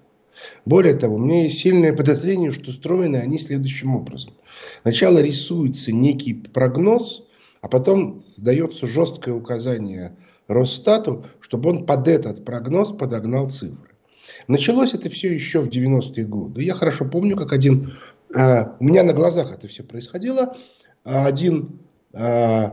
Более 0.67 0.95
того, 0.95 1.17
у 1.17 1.19
меня 1.19 1.45
есть 1.45 1.61
сильное 1.61 1.95
подозрение, 1.95 2.51
что 2.51 2.71
устроены 2.71 3.17
они 3.17 3.39
следующим 3.39 3.97
образом. 3.97 4.35
Сначала 4.83 5.23
рисуется 5.23 5.93
некий 5.93 6.35
прогноз, 6.35 7.27
а 7.63 7.69
потом 7.69 8.21
дается 8.37 8.87
жесткое 8.87 9.35
указание 9.35 10.15
Росстату, 10.47 11.25
чтобы 11.41 11.71
он 11.71 11.87
под 11.87 12.07
этот 12.07 12.45
прогноз 12.45 12.93
подогнал 12.93 13.49
цифры. 13.49 13.91
Началось 14.49 14.95
это 14.95 15.09
все 15.09 15.33
еще 15.33 15.61
в 15.61 15.69
90-е 15.69 16.25
годы. 16.25 16.63
Я 16.63 16.75
хорошо 16.75 17.05
помню, 17.05 17.37
как 17.37 17.53
один, 17.53 17.99
у 18.33 18.85
меня 18.85 19.03
на 19.03 19.13
глазах 19.13 19.53
это 19.53 19.67
все 19.69 19.83
происходило, 19.83 20.55
один 21.05 21.81
э, 22.13 22.71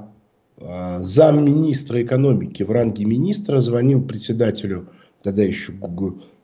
э, 0.57 0.99
замминистра 0.99 2.03
экономики 2.03 2.63
в 2.63 2.71
ранге 2.71 3.05
министра 3.05 3.61
звонил 3.61 4.05
председателю 4.05 4.89
тогда 5.23 5.43
еще 5.43 5.73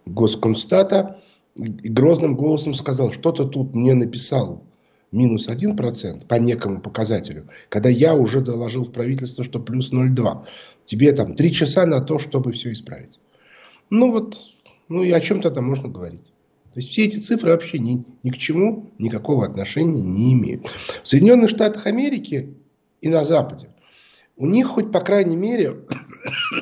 Госкомстата 0.06 1.20
и 1.56 1.90
грозным 1.90 2.36
голосом 2.36 2.74
сказал, 2.74 3.12
что-то 3.12 3.46
тут 3.46 3.76
мне 3.76 3.94
написал 3.94 4.64
минус 5.12 5.48
1% 5.48 6.26
по 6.26 6.36
некому 6.36 6.82
показателю, 6.82 7.48
когда 7.70 7.90
я 7.90 8.16
уже 8.16 8.42
доложил 8.42 8.84
в 8.84 8.92
правительство, 8.92 9.44
что 9.44 9.60
плюс 9.60 9.94
0,2. 9.94 10.46
Тебе 10.86 11.12
там 11.14 11.36
три 11.36 11.54
часа 11.54 11.86
на 11.86 12.02
то, 12.02 12.18
чтобы 12.18 12.52
все 12.52 12.72
исправить. 12.72 13.20
Ну 13.90 14.12
вот, 14.12 14.38
ну 14.90 15.04
и 15.04 15.12
о 15.12 15.20
чем 15.20 15.42
тогда 15.42 15.62
можно 15.62 15.88
говорить? 15.88 16.33
То 16.74 16.80
есть 16.80 16.90
все 16.90 17.06
эти 17.06 17.20
цифры 17.20 17.52
вообще 17.52 17.78
ни, 17.78 18.04
ни 18.24 18.32
к 18.32 18.38
чему 18.38 18.92
никакого 18.98 19.46
отношения 19.46 20.02
не 20.02 20.34
имеют. 20.34 20.68
В 21.04 21.08
Соединенных 21.08 21.52
Штатах 21.52 21.86
Америки 21.86 22.56
и 23.00 23.10
на 23.10 23.24
Западе 23.24 23.70
у 24.36 24.48
них 24.48 24.68
хоть 24.68 24.92
по 24.92 25.00
крайней 25.00 25.36
мере 25.36 25.82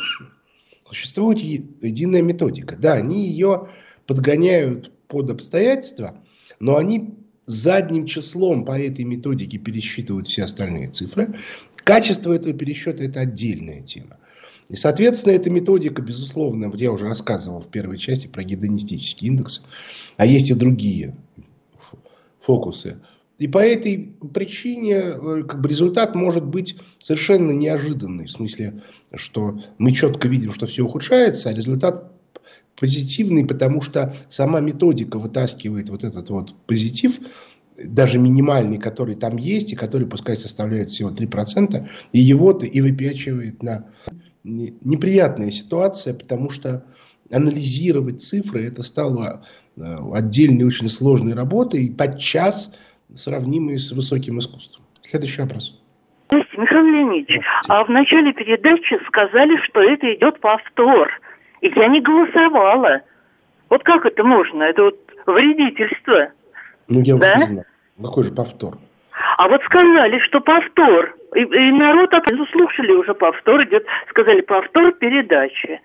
существует 0.86 1.39
единая 1.39 2.21
методика. 2.21 2.76
Да, 2.76 2.93
они 2.93 3.26
ее 3.26 3.69
подгоняют 4.06 4.91
под 5.08 5.30
обстоятельства, 5.30 6.15
но 6.60 6.76
они 6.76 7.15
задним 7.45 8.06
числом 8.06 8.65
по 8.65 8.78
этой 8.78 9.06
методике 9.06 9.60
пересчитывают 9.60 10.28
все 10.28 10.43
остальные 10.43 10.89
цифры. 10.89 11.39
Качество 11.86 12.34
этого 12.34 12.54
пересчета– 12.54 13.04
это 13.06 13.21
отдельная 13.21 13.82
тема. 13.82 14.17
И, 14.69 14.76
соответственно, 14.76 15.34
эта 15.34 15.50
методика, 15.50 16.02
безусловно, 16.02 16.71
я 16.76 16.91
уже 16.91 17.06
рассказывал 17.06 17.60
в 17.60 17.67
первой 17.67 17.97
части 17.97 18.28
про 18.28 18.43
гедонистический 18.43 19.28
индекс, 19.28 19.63
а 20.17 20.26
есть 20.26 20.50
и 20.50 20.54
другие 20.54 21.15
фокусы. 22.39 22.97
И 23.38 23.47
по 23.47 23.58
этой 23.58 24.15
причине 24.34 24.93
э, 24.93 25.43
как 25.47 25.62
бы, 25.62 25.69
результат 25.69 26.13
может 26.13 26.45
быть 26.45 26.78
совершенно 27.00 27.52
неожиданный. 27.52 28.28
В 28.28 28.32
смысле, 28.32 28.82
что 29.15 29.60
мы 29.80 29.93
четко 29.93 30.28
видим, 30.28 30.54
что 30.54 30.67
все 30.67 30.84
ухудшается, 30.84 31.50
а 31.50 31.54
результат 31.54 32.12
позитивный, 32.80 33.45
потому 33.45 33.82
что 33.82 34.15
сама 34.30 34.60
методика 34.60 35.17
вытаскивает 35.17 35.89
вот 35.89 36.04
этот 36.04 36.30
вот 36.30 36.54
позитив, 36.67 37.19
даже 37.84 38.19
минимальный, 38.19 38.78
который 38.78 39.15
там 39.15 39.38
есть, 39.38 39.71
и 39.71 39.76
который, 39.76 40.08
пускай 40.08 40.38
составляет 40.38 40.91
всего 40.91 41.10
3%, 41.10 41.88
и 42.12 42.19
его-то 42.19 42.65
и 42.65 42.82
выпячивает 42.82 43.63
на 43.63 43.88
неприятная 44.43 45.51
ситуация, 45.51 46.13
потому 46.13 46.49
что 46.49 46.84
анализировать 47.32 48.21
цифры 48.21 48.65
это 48.65 48.84
стало 48.84 49.43
э, 49.77 49.82
отдельной 50.13 50.65
очень 50.65 50.89
сложной 50.89 51.34
работой, 51.34 51.84
и 51.86 51.91
подчас 51.91 52.73
сравнимой 53.13 53.80
с 53.80 53.91
высоким 53.91 54.39
искусством. 54.39 54.86
Следующий 55.01 55.41
вопрос. 55.41 55.77
Михаил 56.32 56.86
Леонидович, 56.86 57.41
а 57.67 57.84
в 57.84 57.89
начале 57.89 58.34
передачи 58.34 58.97
сказали, 59.08 59.58
что 59.65 59.82
это 59.82 60.13
идет 60.13 60.39
повтор. 60.39 61.10
И 61.62 61.67
я 61.75 61.88
не 61.88 62.01
голосовала. 62.01 63.01
Вот 63.69 63.84
как 63.84 64.06
это 64.06 64.23
можно? 64.23 64.63
Это 64.63 64.84
вот 64.84 64.99
вредительство. 65.25 66.32
Ну, 66.88 67.01
я 67.01 67.15
да? 67.15 67.36
не 67.36 67.45
знаю. 67.45 67.65
Какой 68.01 68.23
же 68.23 68.32
повтор? 68.32 68.77
А 69.38 69.48
вот 69.48 69.62
сказали, 69.64 70.20
что 70.20 70.42
повтор. 70.42 71.16
И, 71.36 71.42
и 71.42 71.72
народ, 71.72 72.12
ну, 72.32 72.46
слушали 72.48 72.92
уже 72.92 73.14
повтор, 73.14 73.66
идет, 73.66 73.86
сказали 74.10 74.42
повтор 74.42 74.94
передачи. 74.94 75.80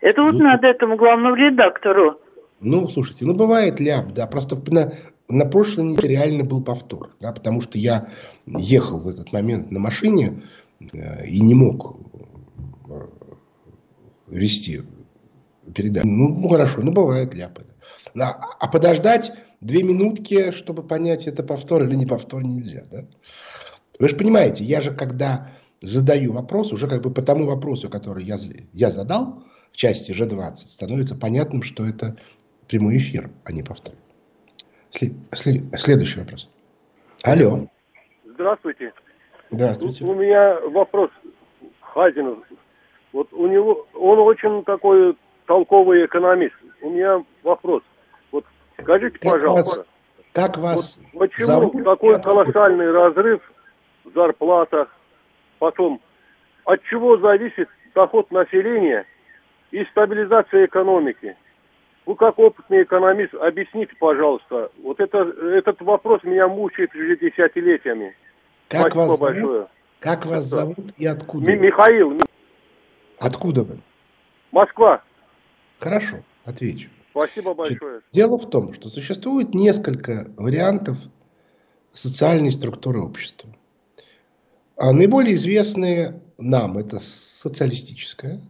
Это 0.00 0.22
вот 0.22 0.34
ну, 0.34 0.44
надо 0.44 0.68
этому 0.68 0.96
главному 0.96 1.34
редактору. 1.34 2.20
Ну, 2.60 2.88
слушайте, 2.88 3.24
ну 3.24 3.34
бывает 3.34 3.80
ляп, 3.80 4.12
да, 4.12 4.26
просто 4.26 4.56
на, 4.72 4.92
на 5.28 5.44
прошлой 5.44 5.84
неделе 5.84 6.16
реально 6.16 6.44
был 6.44 6.62
повтор, 6.62 7.10
да, 7.20 7.32
потому 7.32 7.60
что 7.60 7.78
я 7.78 8.08
ехал 8.46 8.98
в 8.98 9.08
этот 9.08 9.32
момент 9.32 9.70
на 9.70 9.78
машине 9.78 10.42
э, 10.80 11.26
и 11.26 11.40
не 11.40 11.54
мог 11.54 11.96
э, 12.88 13.06
вести 14.28 14.82
передачу. 15.74 16.08
Ну, 16.08 16.28
ну 16.28 16.48
хорошо, 16.48 16.80
ну 16.82 16.92
бывает 16.92 17.34
ляпы. 17.34 17.66
А, 18.18 18.40
а 18.60 18.68
подождать 18.68 19.32
две 19.60 19.82
минутки, 19.82 20.50
чтобы 20.52 20.82
понять, 20.82 21.26
это 21.26 21.42
повтор 21.42 21.82
или 21.84 21.94
не 21.94 22.06
повтор, 22.06 22.42
нельзя. 22.42 22.82
Да? 22.90 23.04
Вы 23.98 24.08
же 24.08 24.16
понимаете, 24.16 24.64
я 24.64 24.80
же 24.80 24.92
когда 24.94 25.48
задаю 25.80 26.32
вопрос, 26.32 26.72
уже 26.72 26.88
как 26.88 27.02
бы 27.02 27.10
по 27.10 27.22
тому 27.22 27.46
вопросу, 27.46 27.88
который 27.88 28.24
я, 28.24 28.36
я 28.72 28.90
задал 28.90 29.44
в 29.72 29.76
части 29.76 30.12
G20, 30.12 30.56
становится 30.56 31.16
понятным, 31.16 31.62
что 31.62 31.84
это 31.84 32.16
прямой 32.68 32.98
эфир, 32.98 33.30
а 33.44 33.52
не 33.52 33.62
повтор. 33.62 33.94
След, 34.90 35.12
след, 35.32 35.62
следующий 35.78 36.20
вопрос. 36.20 36.48
Алло. 37.24 37.66
Здравствуйте. 38.24 38.92
Здравствуйте. 39.50 40.04
У 40.04 40.14
меня 40.14 40.60
вопрос 40.70 41.10
Хазину. 41.80 42.44
Вот 43.12 43.32
у 43.32 43.46
него, 43.46 43.86
он 43.94 44.18
очень 44.18 44.64
такой 44.64 45.16
толковый 45.46 46.04
экономист. 46.04 46.54
У 46.82 46.90
меня 46.90 47.24
вопрос. 47.42 47.82
Скажите, 48.82 49.18
как 49.18 49.32
пожалуйста. 49.32 49.78
Вас, 49.78 49.86
как 50.32 50.58
вас 50.58 50.98
вот 51.12 51.20
почему 51.20 51.46
зовут? 51.46 51.84
такой 51.84 52.22
колоссальный 52.22 52.90
разрыв 52.90 53.40
в 54.04 54.12
зарплатах? 54.14 54.88
Потом, 55.58 56.00
от 56.64 56.82
чего 56.84 57.18
зависит 57.18 57.68
доход 57.94 58.30
населения 58.30 59.06
и 59.70 59.84
стабилизация 59.86 60.66
экономики? 60.66 61.36
Вы 62.06 62.14
как 62.14 62.38
опытный 62.38 62.84
экономист, 62.84 63.34
объясните, 63.34 63.94
пожалуйста. 63.98 64.70
Вот 64.82 64.98
это, 64.98 65.18
этот 65.18 65.82
вопрос 65.82 66.22
меня 66.22 66.48
мучает 66.48 66.94
уже 66.94 67.16
десятилетиями. 67.16 68.16
Как 68.68 68.80
Спасибо 68.92 69.00
вас 69.00 69.20
большое. 69.20 69.44
Зовут? 69.44 69.68
Как 70.00 70.26
вас 70.26 70.44
зовут 70.44 70.78
и 70.96 71.06
откуда? 71.06 71.50
М- 71.50 71.60
Михаил. 71.60 72.18
Откуда 73.18 73.62
вы? 73.64 73.78
Москва. 74.52 75.02
Хорошо, 75.80 76.18
отвечу. 76.44 76.88
Спасибо 77.18 77.54
большое. 77.54 78.00
Дело 78.12 78.38
в 78.38 78.48
том, 78.48 78.72
что 78.74 78.88
существует 78.90 79.54
несколько 79.54 80.30
вариантов 80.36 80.98
социальной 81.92 82.52
структуры 82.52 83.00
общества. 83.02 83.50
А 84.76 84.92
наиболее 84.92 85.34
известные 85.34 86.20
нам 86.38 86.78
это 86.78 87.00
социалистическая, 87.00 88.40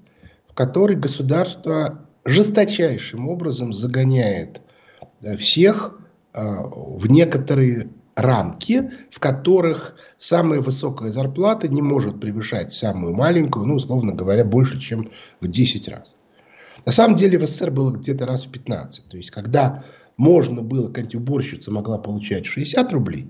в 0.48 0.54
которой 0.54 0.96
государство 0.96 2.06
жесточайшим 2.24 3.28
образом 3.28 3.72
загоняет 3.72 4.60
э, 5.22 5.36
всех 5.38 5.98
э, 6.34 6.40
в 6.40 7.10
некоторые 7.10 7.88
рамки, 8.14 8.90
в 9.10 9.20
которых 9.20 9.94
самая 10.18 10.60
высокая 10.60 11.10
зарплата 11.10 11.68
не 11.68 11.80
может 11.80 12.20
превышать 12.20 12.72
самую 12.72 13.14
маленькую, 13.14 13.66
ну, 13.66 13.76
условно 13.76 14.12
говоря, 14.12 14.44
больше, 14.44 14.78
чем 14.78 15.10
в 15.40 15.48
10 15.48 15.88
раз. 15.88 16.17
На 16.88 16.92
самом 16.92 17.18
деле 17.18 17.38
в 17.38 17.46
СССР 17.46 17.70
было 17.70 17.90
где-то 17.90 18.24
раз 18.24 18.46
в 18.46 18.50
15. 18.50 19.08
То 19.10 19.18
есть, 19.18 19.30
когда 19.30 19.84
можно 20.16 20.62
было, 20.62 20.86
какая-нибудь 20.86 21.16
уборщица 21.16 21.70
могла 21.70 21.98
получать 21.98 22.46
60 22.46 22.90
рублей, 22.94 23.28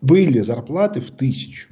были 0.00 0.40
зарплаты 0.40 1.00
в 1.00 1.12
тысячу. 1.12 1.68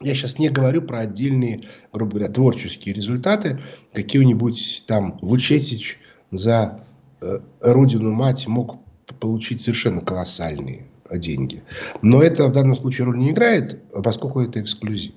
Я 0.00 0.14
сейчас 0.14 0.38
не 0.38 0.50
говорю 0.50 0.82
про 0.82 1.00
отдельные, 1.00 1.62
грубо 1.92 2.12
говоря, 2.12 2.32
творческие 2.32 2.94
результаты. 2.94 3.60
Какие-нибудь 3.92 4.84
там 4.86 5.18
Вучетич 5.20 5.98
за 6.30 6.84
э, 7.20 7.40
родину 7.60 8.12
мать 8.12 8.46
мог 8.46 8.78
получить 9.18 9.62
совершенно 9.62 10.00
колоссальные 10.00 10.86
деньги. 11.10 11.64
Но 12.02 12.22
это 12.22 12.46
в 12.46 12.52
данном 12.52 12.76
случае 12.76 13.06
роль 13.06 13.18
не 13.18 13.32
играет, 13.32 13.82
поскольку 14.04 14.42
это 14.42 14.60
эксклюзив. 14.60 15.12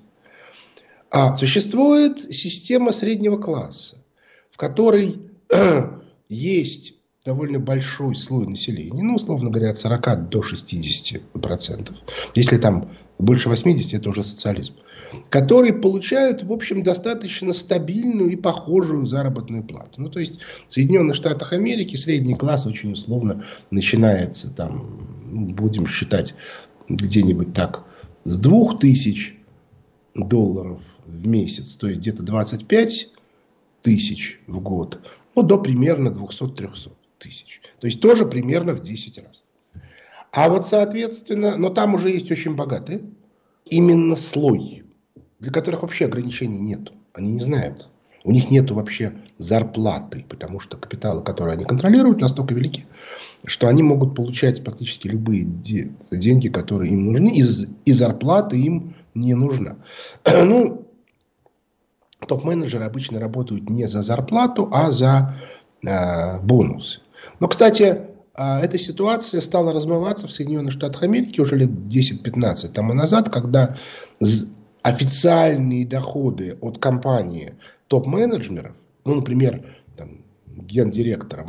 А 1.12 1.36
существует 1.36 2.20
система 2.34 2.92
среднего 2.92 3.38
класса, 3.38 3.98
в 4.52 4.58
которой 4.58 5.18
есть 6.30 6.94
довольно 7.26 7.60
большой 7.60 8.16
слой 8.16 8.48
населения, 8.48 9.04
ну, 9.04 9.16
условно 9.16 9.50
говоря, 9.50 9.72
от 9.72 9.78
40 9.78 10.30
до 10.30 10.42
60 10.42 11.22
процентов. 11.42 11.96
Если 12.36 12.58
там 12.58 12.90
больше 13.18 13.50
80, 13.50 13.94
это 13.94 14.10
уже 14.10 14.24
социализм. 14.24 14.74
Которые 15.30 15.74
получают, 15.74 16.44
в 16.44 16.54
общем, 16.54 16.84
достаточно 16.84 17.54
стабильную 17.54 18.30
и 18.30 18.36
похожую 18.36 19.06
заработную 19.06 19.64
плату. 19.64 20.02
Ну, 20.02 20.10
то 20.10 20.20
есть 20.20 20.40
в 20.68 20.74
Соединенных 20.74 21.16
Штатах 21.16 21.52
Америки 21.52 21.96
средний 21.96 22.36
класс 22.36 22.66
очень 22.66 22.94
условно 22.94 23.44
начинается 23.72 24.54
там, 24.54 25.08
ну, 25.26 25.48
будем 25.48 25.88
считать, 25.88 26.36
где-нибудь 26.88 27.54
так, 27.54 27.84
с 28.24 28.38
2000 28.38 29.40
долларов 30.16 30.80
в 31.10 31.28
месяц, 31.28 31.76
то 31.76 31.88
есть 31.88 32.02
где-то 32.02 32.24
25 32.24 33.10
тысяч 33.82 34.40
в 34.48 34.60
год, 34.60 35.00
ну, 35.36 35.44
до 35.44 35.58
примерно 35.58 36.10
200-300 36.10 36.92
тысяч. 37.18 37.62
То 37.80 37.88
есть 37.88 38.02
тоже 38.02 38.26
примерно 38.26 38.74
в 38.74 38.82
10 38.82 39.18
раз. 39.20 39.44
А 40.32 40.50
вот, 40.50 40.68
соответственно, 40.68 41.58
но 41.58 41.70
там 41.70 41.96
уже 41.96 42.10
есть 42.10 42.30
очень 42.32 42.56
богатые, 42.56 43.02
именно 43.66 44.16
слой, 44.16 44.84
для 45.40 45.52
которых 45.52 45.82
вообще 45.82 46.06
ограничений 46.06 46.60
нет. 46.60 46.92
Они 47.14 47.32
не 47.32 47.40
знают. 47.40 47.88
У 48.24 48.32
них 48.32 48.52
нет 48.52 48.70
вообще 48.70 49.14
зарплаты, 49.38 50.26
потому 50.28 50.60
что 50.60 50.78
капиталы, 50.78 51.24
которые 51.24 51.54
они 51.54 51.66
контролируют, 51.66 52.20
настолько 52.20 52.54
велики, 52.54 52.86
что 53.46 53.68
они 53.68 53.82
могут 53.82 54.14
получать 54.14 54.64
практически 54.64 55.08
любые 55.08 55.46
деньги, 55.46 56.50
которые 56.50 56.92
им 56.92 57.06
нужны, 57.06 57.30
и, 57.30 57.44
и 57.86 57.92
зарплата 57.94 58.56
им 58.56 58.96
не 59.14 59.34
нужна. 59.34 59.78
Ну, 60.46 60.89
топ-менеджеры 62.28 62.86
обычно 62.86 63.20
работают 63.20 63.70
не 63.70 63.88
за 63.88 64.04
зарплату, 64.04 64.70
а 64.72 64.92
за 64.92 65.34
э, 65.86 66.40
бонусы. 66.42 67.02
Но, 67.40 67.48
кстати, 67.48 68.02
э, 68.36 68.60
эта 68.62 68.78
ситуация 68.78 69.42
стала 69.42 69.74
размываться 69.74 70.28
в 70.28 70.32
Соединенных 70.32 70.74
Штатах 70.74 71.04
Америки 71.04 71.40
уже 71.40 71.56
лет 71.56 71.70
10-15 71.70 72.70
тому 72.70 72.94
назад, 72.94 73.30
когда 73.30 73.76
официальные 74.82 75.86
доходы 75.86 76.58
от 76.62 76.80
компании 76.80 77.56
топ-менеджеров, 77.88 78.74
ну, 79.06 79.16
например, 79.16 79.78
там, 79.98 80.22
гендиректора, 80.46 81.46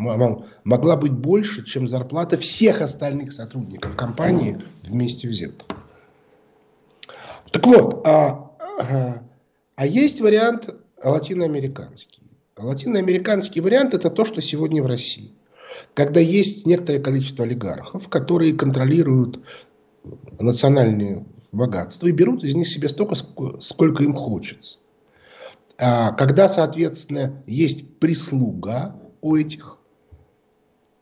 могла 0.64 0.96
быть 0.96 1.12
больше, 1.12 1.64
чем 1.64 1.88
зарплата 1.88 2.36
всех 2.36 2.80
остальных 2.80 3.32
сотрудников 3.32 3.96
компании 3.96 4.58
вместе 4.82 5.28
взятых. 5.28 5.66
Так 7.50 7.66
вот, 7.66 8.06
а, 8.06 8.50
а, 8.78 9.22
а 9.80 9.86
есть 9.86 10.20
вариант 10.20 10.74
латиноамериканский. 11.02 12.22
Латиноамериканский 12.58 13.62
вариант 13.62 13.94
это 13.94 14.10
то, 14.10 14.26
что 14.26 14.42
сегодня 14.42 14.82
в 14.82 14.86
России. 14.86 15.32
Когда 15.94 16.20
есть 16.20 16.66
некоторое 16.66 17.00
количество 17.00 17.46
олигархов, 17.46 18.06
которые 18.10 18.52
контролируют 18.52 19.40
национальные 20.38 21.24
богатства 21.50 22.08
и 22.08 22.12
берут 22.12 22.44
из 22.44 22.54
них 22.54 22.68
себе 22.68 22.90
столько, 22.90 23.14
сколько 23.62 24.04
им 24.04 24.12
хочется. 24.12 24.76
А 25.78 26.12
когда, 26.12 26.50
соответственно, 26.50 27.42
есть 27.46 27.98
прислуга 28.00 29.00
у 29.22 29.34
этих 29.34 29.78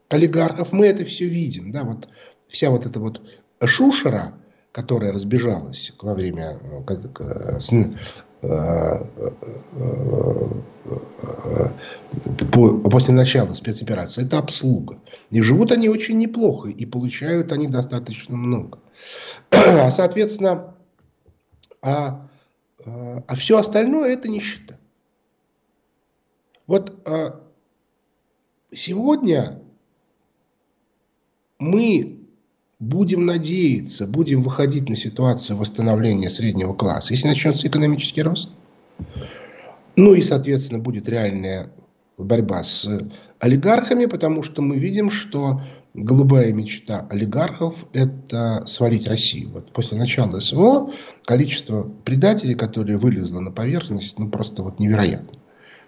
олигархов, 0.08 0.70
мы 0.70 0.86
это 0.86 1.04
все 1.04 1.24
видим. 1.24 1.72
Да? 1.72 1.82
Вот 1.82 2.06
вся 2.46 2.70
вот 2.70 2.86
эта 2.86 3.00
вот 3.00 3.22
шушера, 3.64 4.34
которая 4.70 5.10
разбежалась 5.10 5.92
во 6.00 6.14
время 6.14 6.60
э, 6.62 6.94
э, 7.18 7.58
после 12.90 13.14
начала 13.14 13.53
спецоперации, 13.53 14.24
это 14.24 14.38
обслуга. 14.38 15.01
И 15.31 15.40
живут 15.42 15.72
они 15.72 15.88
очень 15.88 16.18
неплохо, 16.18 16.68
и 16.68 16.87
получают 16.87 17.53
они 17.53 17.66
достаточно 17.66 18.37
много. 18.37 18.79
А, 19.51 19.90
соответственно, 19.90 20.74
а, 21.83 22.29
а 22.85 23.35
все 23.37 23.59
остальное 23.59 24.12
это 24.12 24.29
нищета. 24.29 24.79
Вот 26.66 27.03
а, 27.07 27.40
сегодня 28.70 29.61
мы 31.59 32.17
будем 32.78 33.26
надеяться, 33.26 34.06
будем 34.06 34.40
выходить 34.40 34.88
на 34.88 34.96
ситуацию 34.96 35.56
восстановления 35.56 36.30
среднего 36.30 36.74
класса, 36.74 37.12
если 37.12 37.28
начнется 37.28 37.66
экономический 37.66 38.22
рост. 38.22 38.50
Ну 39.96 40.14
и, 40.14 40.20
соответственно, 40.20 40.78
будет 40.78 41.08
реальная 41.08 41.72
борьба 42.16 42.62
с 42.62 42.88
олигархами, 43.40 44.06
потому 44.06 44.42
что 44.42 44.62
мы 44.62 44.78
видим, 44.78 45.10
что 45.10 45.62
голубая 45.94 46.52
мечта 46.52 47.06
олигархов– 47.10 47.86
это 47.92 48.64
свалить 48.66 49.08
Россию. 49.08 49.50
Вот 49.50 49.72
после 49.72 49.98
начала 49.98 50.38
СВО 50.38 50.92
количество 51.24 51.82
предателей, 52.04 52.54
которые 52.54 52.98
вылезло 52.98 53.40
на 53.40 53.50
поверхность, 53.50 54.18
ну 54.18 54.30
просто 54.30 54.62
вот 54.62 54.78
невероятно. 54.78 55.38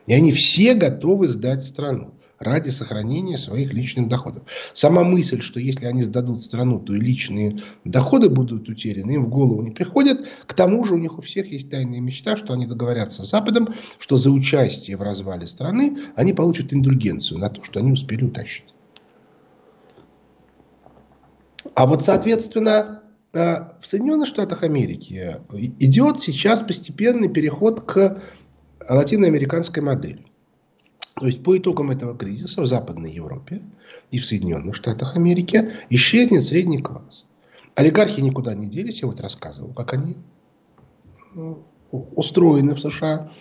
И 0.07 0.13
они 0.13 0.33
все 0.33 0.75
готовы 0.75 1.29
сдать 1.29 1.63
страну 1.63 2.15
ради 2.41 2.71
сохранения 2.71 3.37
своих 3.37 3.75
личных 3.75 4.09
доходов. 4.09 4.45
Сама 4.73 5.05
мысль, 5.05 5.43
что 5.43 5.61
если 5.61 5.85
они 5.85 6.03
сдадут 6.03 6.41
страну, 6.41 6.81
то 6.81 6.95
и 6.95 6.99
личные 6.99 7.59
доходы 7.85 8.31
будут 8.31 8.67
утеряны, 8.67 9.13
им 9.13 9.27
в 9.27 9.29
голову 9.29 9.61
не 9.61 9.73
приходит. 9.73 10.27
К 10.47 10.55
тому 10.55 10.87
же 10.87 10.95
у 10.95 10.99
них 10.99 11.19
у 11.19 11.23
всех 11.23 11.53
есть 11.53 11.71
тайная 11.71 12.01
мечта, 12.01 12.39
что 12.39 12.55
они 12.55 12.67
договорятся 12.67 13.23
с 13.23 13.31
Западом, 13.31 13.75
что 13.99 14.17
за 14.17 14.31
участие 14.31 14.97
в 14.97 15.03
развале 15.03 15.47
страны 15.47 15.99
они 16.17 16.33
получат 16.33 16.73
индульгенцию 16.73 17.39
на 17.39 17.51
то, 17.51 17.63
что 17.63 17.81
они 17.81 17.93
успели 17.93 18.25
утащить. 18.25 18.73
А 21.75 21.85
вот, 21.85 22.03
соответственно, 22.03 23.03
э, 23.35 23.57
в 23.83 23.87
Соединенных 23.87 24.29
Штатах 24.29 24.63
Америки 24.63 25.37
идет 25.79 26.19
сейчас 26.19 26.63
постепенный 26.63 27.29
переход 27.29 27.83
к 27.83 28.19
латиноамериканской 28.89 29.83
модели. 29.83 30.30
То 31.17 31.27
есть 31.27 31.43
по 31.43 31.57
итогам 31.57 31.91
этого 31.91 32.17
кризиса 32.17 32.63
в 32.63 32.67
Западной 32.67 33.13
Европе 33.13 33.61
и 34.11 34.19
в 34.19 34.27
Соединенных 34.27 34.77
Штатах 34.77 35.17
Америки 35.17 35.71
исчезнет 35.89 36.45
средний 36.45 36.81
класс. 36.81 37.27
Олигархи 37.75 38.21
никуда 38.21 38.55
не 38.55 38.67
делись, 38.67 39.03
я 39.03 39.09
вот 39.09 39.21
рассказывал, 39.21 39.73
как 39.73 39.93
они 39.93 40.17
ну, 41.35 41.63
устроены 41.91 42.75
в 42.75 42.81
США. 42.81 43.33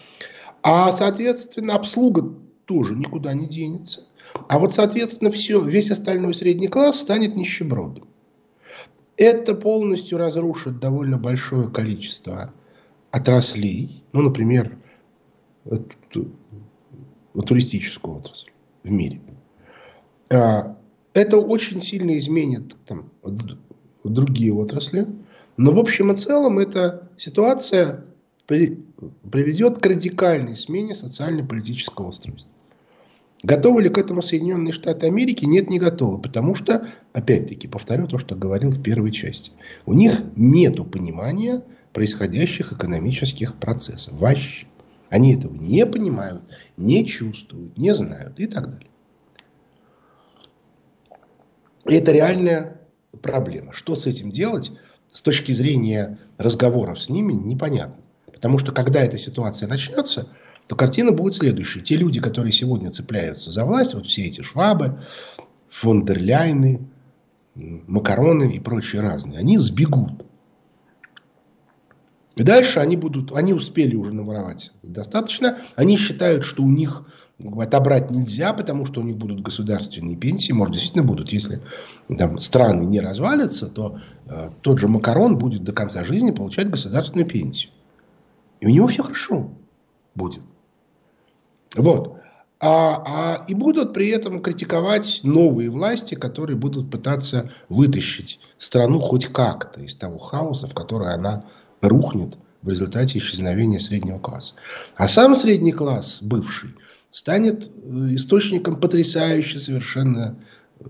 А, 0.62 0.92
соответственно, 0.92 1.76
обслуга 1.76 2.34
тоже 2.66 2.96
никуда 2.96 3.34
не 3.34 3.48
денется. 3.48 4.06
А 4.48 4.60
вот, 4.60 4.74
соответственно, 4.74 5.32
все, 5.32 5.62
весь 5.62 5.92
остальной 5.92 6.34
средний 6.34 6.68
класс 6.68 7.00
станет 7.00 7.36
нищебродом. 7.36 8.08
Это 9.18 9.56
полностью 9.56 10.18
разрушит 10.18 10.80
довольно 10.80 11.18
большое 11.18 11.70
количество 11.70 12.54
отраслей. 13.12 14.04
Ну, 14.14 14.22
например, 14.22 14.78
туристическую 17.34 18.18
отрасль 18.18 18.50
в 18.84 18.90
мире. 18.90 19.22
А, 20.32 20.78
это 21.14 21.38
очень 21.38 21.82
сильно 21.82 22.18
изменит 22.18 22.76
там, 22.86 23.10
другие 24.04 24.54
отрасли. 24.54 25.08
Но 25.58 25.74
в 25.74 25.80
общем 25.80 26.12
и 26.12 26.16
целом 26.16 26.60
эта 26.60 27.10
ситуация 27.18 28.06
приведет 28.48 29.80
к 29.80 29.86
радикальной 29.86 30.56
смене 30.56 30.96
социально-политического 30.96 32.08
устройства. 32.08 32.50
Готовы 33.42 33.84
ли 33.84 33.90
к 33.90 33.98
этому 33.98 34.22
Соединенные 34.22 34.74
Штаты 34.74 35.08
Америки? 35.08 35.46
Нет, 35.46 35.70
не 35.70 35.80
готовы. 35.80 36.20
Потому 36.22 36.56
что, 36.56 36.90
опять-таки, 37.14 37.68
повторю 37.68 38.08
то, 38.08 38.20
что 38.20 38.36
говорил 38.36 38.70
в 38.70 38.82
первой 38.82 39.12
части. 39.12 39.52
У 39.86 39.94
них 39.94 40.22
нет 40.36 40.76
понимания 40.92 41.64
происходящих 41.94 42.74
экономических 42.74 43.56
процессов. 43.56 44.14
Вообще. 44.20 44.68
Они 45.10 45.36
этого 45.36 45.56
не 45.56 45.86
понимают, 45.86 46.44
не 46.78 47.06
чувствуют, 47.06 47.78
не 47.78 47.94
знают 47.94 48.40
и 48.40 48.46
так 48.46 48.70
далее. 48.70 48.90
И 51.86 51.94
это 51.96 52.12
реальная 52.12 52.82
проблема. 53.22 53.74
Что 53.74 53.96
с 53.96 54.06
этим 54.06 54.32
делать 54.32 54.72
с 55.12 55.22
точки 55.22 55.52
зрения 55.52 56.20
разговоров 56.38 57.02
с 57.02 57.10
ними, 57.10 57.34
непонятно. 57.34 58.04
Потому 58.26 58.60
что 58.60 58.72
когда 58.72 59.02
эта 59.02 59.18
ситуация 59.18 59.68
начнется, 59.68 60.30
то 60.68 60.76
картина 60.76 61.12
будет 61.12 61.36
следующей. 61.36 61.82
Те 61.82 61.98
люди, 61.98 62.22
которые 62.22 62.52
сегодня 62.52 62.92
цепляются 62.92 63.50
за 63.52 63.66
власть, 63.66 63.96
вот 63.96 64.06
все 64.06 64.26
эти 64.26 64.42
швабы, 64.42 65.02
фондерляйны, 65.70 66.88
макароны 67.56 68.54
и 68.54 68.60
прочие 68.60 69.02
разные, 69.02 69.40
они 69.40 69.58
сбегут. 69.58 70.26
И 72.40 72.44
дальше 72.44 72.80
они 72.80 72.96
будут, 72.96 73.34
они 73.34 73.54
успели 73.54 73.98
уже 73.98 74.14
наворовать 74.14 74.72
достаточно. 74.82 75.58
Они 75.76 75.98
считают, 75.98 76.46
что 76.46 76.64
у 76.64 76.70
них 76.70 77.04
отобрать 77.60 78.12
нельзя, 78.12 78.54
потому 78.54 78.86
что 78.86 79.02
у 79.02 79.04
них 79.04 79.18
будут 79.18 79.42
государственные 79.42 80.16
пенсии. 80.16 80.54
Может, 80.54 80.76
действительно 80.76 81.04
будут. 81.04 81.34
Если 81.34 81.60
там, 82.18 82.38
страны 82.38 82.86
не 82.86 83.02
развалятся, 83.02 83.68
то 83.68 84.00
э, 84.26 84.52
тот 84.62 84.80
же 84.80 84.88
Макарон 84.88 85.38
будет 85.38 85.66
до 85.66 85.74
конца 85.74 86.06
жизни 86.06 86.32
получать 86.32 86.70
государственную 86.70 87.28
пенсию. 87.28 87.74
И 88.62 88.68
у 88.68 88.70
него 88.70 88.88
все 88.88 89.04
хорошо 89.04 89.52
будет. 90.16 90.40
Вот. 91.76 92.20
А, 92.62 93.04
а, 93.06 93.46
и 93.50 93.54
будут 93.54 93.94
при 93.94 94.08
этом 94.08 94.42
критиковать 94.42 95.20
новые 95.24 95.70
власти, 95.70 96.16
которые 96.16 96.56
будут 96.56 96.90
пытаться 96.90 97.52
вытащить 97.68 98.40
страну 98.58 99.02
хоть 99.02 99.26
как-то 99.26 99.82
из 99.82 99.94
того 99.96 100.20
хаоса, 100.20 100.68
в 100.68 100.74
который 100.74 101.14
она 101.14 101.44
рухнет 101.82 102.38
в 102.62 102.70
результате 102.70 103.20
исчезновения 103.20 103.80
среднего 103.80 104.20
класса. 104.20 104.56
А 104.96 105.08
сам 105.08 105.36
средний 105.36 105.72
класс, 105.72 106.20
бывший, 106.22 106.72
станет 107.12 107.68
э, 107.68 108.16
источником 108.16 108.80
потрясающей 108.80 109.60
совершенно 109.60 110.36
э, 110.80 110.86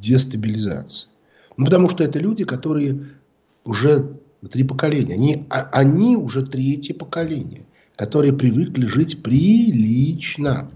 дестабилизации. 0.00 1.08
Ну, 1.56 1.64
потому 1.64 1.88
что 1.88 2.04
это 2.04 2.18
люди, 2.18 2.44
которые 2.44 3.10
уже 3.64 4.16
три 4.50 4.64
поколения. 4.64 5.14
Они, 5.14 5.46
а, 5.50 5.68
они 5.72 6.16
уже 6.16 6.46
третье 6.46 6.94
поколение, 6.94 7.66
которые 7.96 8.32
привыкли 8.32 8.86
жить 8.86 9.22
прилично. 9.22 10.70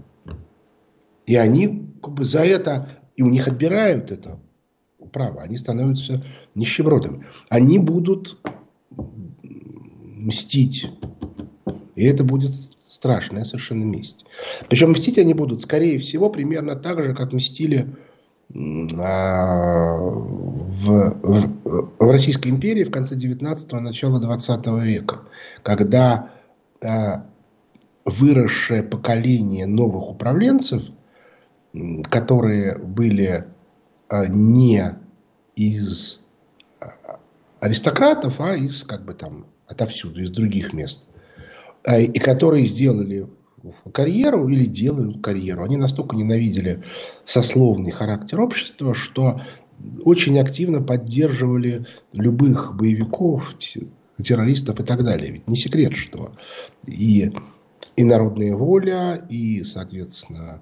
И 1.25 1.35
они 1.35 1.89
как 2.03 2.13
бы 2.13 2.23
за 2.23 2.41
это, 2.41 2.87
и 3.15 3.23
у 3.23 3.29
них 3.29 3.47
отбирают 3.47 4.11
это 4.11 4.39
права. 5.11 5.41
Они 5.41 5.57
становятся 5.57 6.23
нищебродами. 6.53 7.25
Они 7.49 7.79
будут 7.79 8.37
мстить. 10.25 10.89
И 11.95 12.03
это 12.03 12.23
будет 12.23 12.53
страшная 12.87 13.45
совершенно 13.45 13.83
месть. 13.83 14.25
Причем 14.69 14.91
мстить 14.91 15.17
они 15.17 15.33
будут, 15.33 15.61
скорее 15.61 15.99
всего, 15.99 16.29
примерно 16.29 16.75
так 16.75 17.03
же, 17.03 17.13
как 17.13 17.31
мстили 17.31 17.95
а, 18.97 19.97
в, 19.97 21.19
в, 21.21 21.97
в 21.99 22.11
Российской 22.11 22.49
империи 22.49 22.83
в 22.83 22.91
конце 22.91 23.15
19-го, 23.15 23.79
начала 23.79 24.19
20 24.19 24.67
века, 24.83 25.21
когда 25.63 26.31
а, 26.83 27.25
выросшее 28.05 28.83
поколение 28.83 29.65
новых 29.65 30.11
управленцев, 30.11 30.83
которые 32.03 32.77
были 32.77 33.45
а, 34.09 34.27
не 34.27 34.95
из 35.55 36.21
аристократов, 37.59 38.39
а 38.39 38.55
из 38.55 38.83
как 38.83 39.05
бы 39.05 39.13
там 39.13 39.47
отовсюду, 39.67 40.21
из 40.21 40.31
других 40.31 40.73
мест, 40.73 41.07
и 41.87 42.19
которые 42.19 42.65
сделали 42.65 43.27
карьеру 43.91 44.47
или 44.47 44.65
делают 44.65 45.21
карьеру. 45.21 45.63
Они 45.63 45.77
настолько 45.77 46.15
ненавидели 46.15 46.83
сословный 47.25 47.91
характер 47.91 48.41
общества, 48.41 48.93
что 48.93 49.41
очень 50.03 50.39
активно 50.39 50.81
поддерживали 50.81 51.85
любых 52.13 52.75
боевиков, 52.75 53.55
террористов 54.23 54.79
и 54.79 54.83
так 54.83 55.03
далее. 55.03 55.31
Ведь 55.31 55.47
не 55.47 55.55
секрет, 55.55 55.95
что 55.95 56.33
и, 56.87 57.33
и 57.95 58.03
народная 58.03 58.55
воля, 58.55 59.25
и, 59.29 59.63
соответственно, 59.63 60.61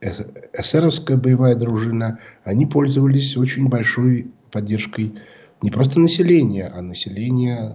эсеровская 0.00 1.16
боевая 1.16 1.54
дружина, 1.54 2.20
они 2.44 2.66
пользовались 2.66 3.36
очень 3.36 3.68
большой 3.68 4.30
поддержкой 4.50 5.14
не 5.62 5.70
просто 5.70 6.00
населения, 6.00 6.66
а 6.66 6.82
населения 6.82 7.74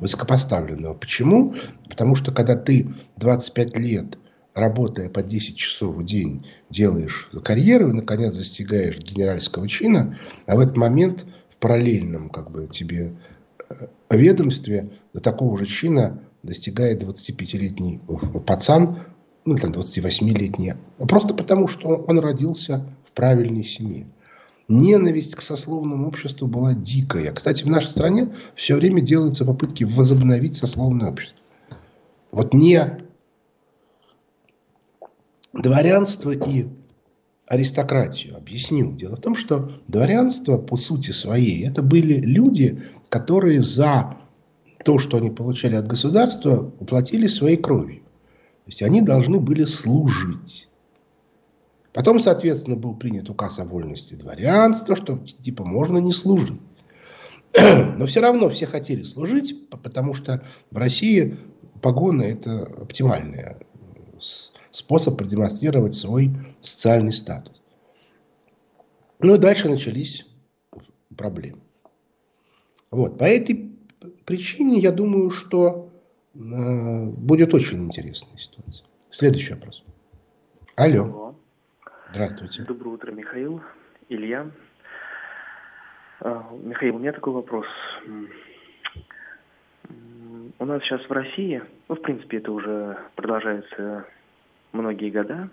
высокопоставленного. 0.00 0.94
Почему? 0.94 1.54
Потому 1.88 2.14
что 2.14 2.32
когда 2.32 2.56
ты 2.56 2.88
25 3.16 3.76
лет, 3.78 4.18
работая 4.54 5.08
по 5.08 5.22
10 5.22 5.56
часов 5.56 5.96
в 5.96 6.04
день, 6.04 6.46
делаешь 6.68 7.30
карьеру 7.44 7.90
и, 7.90 7.92
наконец, 7.92 8.36
достигаешь 8.36 8.98
генеральского 8.98 9.68
чина, 9.68 10.18
а 10.46 10.56
в 10.56 10.60
этот 10.60 10.76
момент 10.76 11.24
в 11.48 11.56
параллельном 11.56 12.28
как 12.28 12.50
бы, 12.50 12.66
тебе 12.66 13.14
э, 13.70 13.86
ведомстве 14.10 14.90
до 15.14 15.20
такого 15.20 15.56
же 15.58 15.66
чина 15.66 16.20
достигает 16.42 17.02
25-летний 17.02 18.00
пацан, 18.46 18.98
ну, 19.44 19.56
там, 19.56 19.70
28-летний, 19.70 20.74
просто 21.08 21.34
потому, 21.34 21.68
что 21.68 21.88
он 21.88 22.18
родился 22.18 22.84
в 23.04 23.12
правильной 23.12 23.64
семье 23.64 24.06
ненависть 24.68 25.34
к 25.34 25.40
сословному 25.40 26.08
обществу 26.08 26.46
была 26.46 26.74
дикая. 26.74 27.32
Кстати, 27.32 27.64
в 27.64 27.68
нашей 27.68 27.90
стране 27.90 28.34
все 28.54 28.76
время 28.76 29.00
делаются 29.00 29.44
попытки 29.44 29.84
возобновить 29.84 30.56
сословное 30.56 31.10
общество. 31.10 31.40
Вот 32.30 32.54
не 32.54 33.02
дворянство 35.52 36.30
и 36.30 36.66
аристократию. 37.46 38.36
Объясню. 38.36 38.92
Дело 38.92 39.16
в 39.16 39.20
том, 39.20 39.34
что 39.34 39.70
дворянство 39.88 40.56
по 40.58 40.76
сути 40.76 41.10
своей 41.10 41.66
это 41.66 41.82
были 41.82 42.14
люди, 42.14 42.82
которые 43.08 43.60
за 43.60 44.16
то, 44.84 44.98
что 44.98 45.18
они 45.18 45.30
получали 45.30 45.74
от 45.74 45.86
государства, 45.86 46.72
уплатили 46.80 47.26
своей 47.26 47.56
кровью. 47.56 48.00
То 48.00 48.68
есть 48.68 48.82
они 48.82 49.02
должны 49.02 49.38
были 49.38 49.64
служить. 49.64 50.68
Потом, 51.92 52.20
соответственно, 52.20 52.76
был 52.76 52.96
принят 52.96 53.28
указ 53.28 53.58
о 53.58 53.64
вольности 53.64 54.14
дворянства, 54.14 54.96
что 54.96 55.18
типа 55.18 55.64
можно 55.64 55.98
не 55.98 56.12
служить. 56.12 56.60
Но 57.96 58.06
все 58.06 58.20
равно 58.20 58.48
все 58.48 58.66
хотели 58.66 59.02
служить, 59.02 59.68
потому 59.68 60.14
что 60.14 60.42
в 60.70 60.76
России 60.76 61.36
погоны 61.82 62.22
это 62.22 62.62
оптимальный 62.62 63.56
способ 64.70 65.18
продемонстрировать 65.18 65.94
свой 65.94 66.30
социальный 66.60 67.12
статус. 67.12 67.60
Ну 69.18 69.34
и 69.34 69.38
дальше 69.38 69.68
начались 69.68 70.26
проблемы. 71.16 71.60
Вот. 72.90 73.18
По 73.18 73.24
этой 73.24 73.70
причине 74.24 74.78
я 74.78 74.92
думаю, 74.92 75.30
что 75.30 75.90
э, 76.34 77.06
будет 77.06 77.52
очень 77.52 77.84
интересная 77.84 78.38
ситуация. 78.38 78.86
Следующий 79.10 79.54
вопрос. 79.54 79.84
Алло. 80.74 81.31
Здравствуйте. 82.12 82.64
Доброе 82.64 82.90
утро, 82.90 83.10
Михаил. 83.10 83.62
Илья. 84.10 84.46
А, 86.20 86.46
Михаил, 86.62 86.96
у 86.96 86.98
меня 86.98 87.12
такой 87.12 87.32
вопрос. 87.32 87.66
У 90.58 90.64
нас 90.66 90.82
сейчас 90.82 91.00
в 91.08 91.10
России, 91.10 91.62
ну, 91.88 91.94
в 91.94 92.02
принципе, 92.02 92.36
это 92.36 92.52
уже 92.52 92.98
продолжается 93.16 94.04
многие 94.72 95.08
года, 95.08 95.48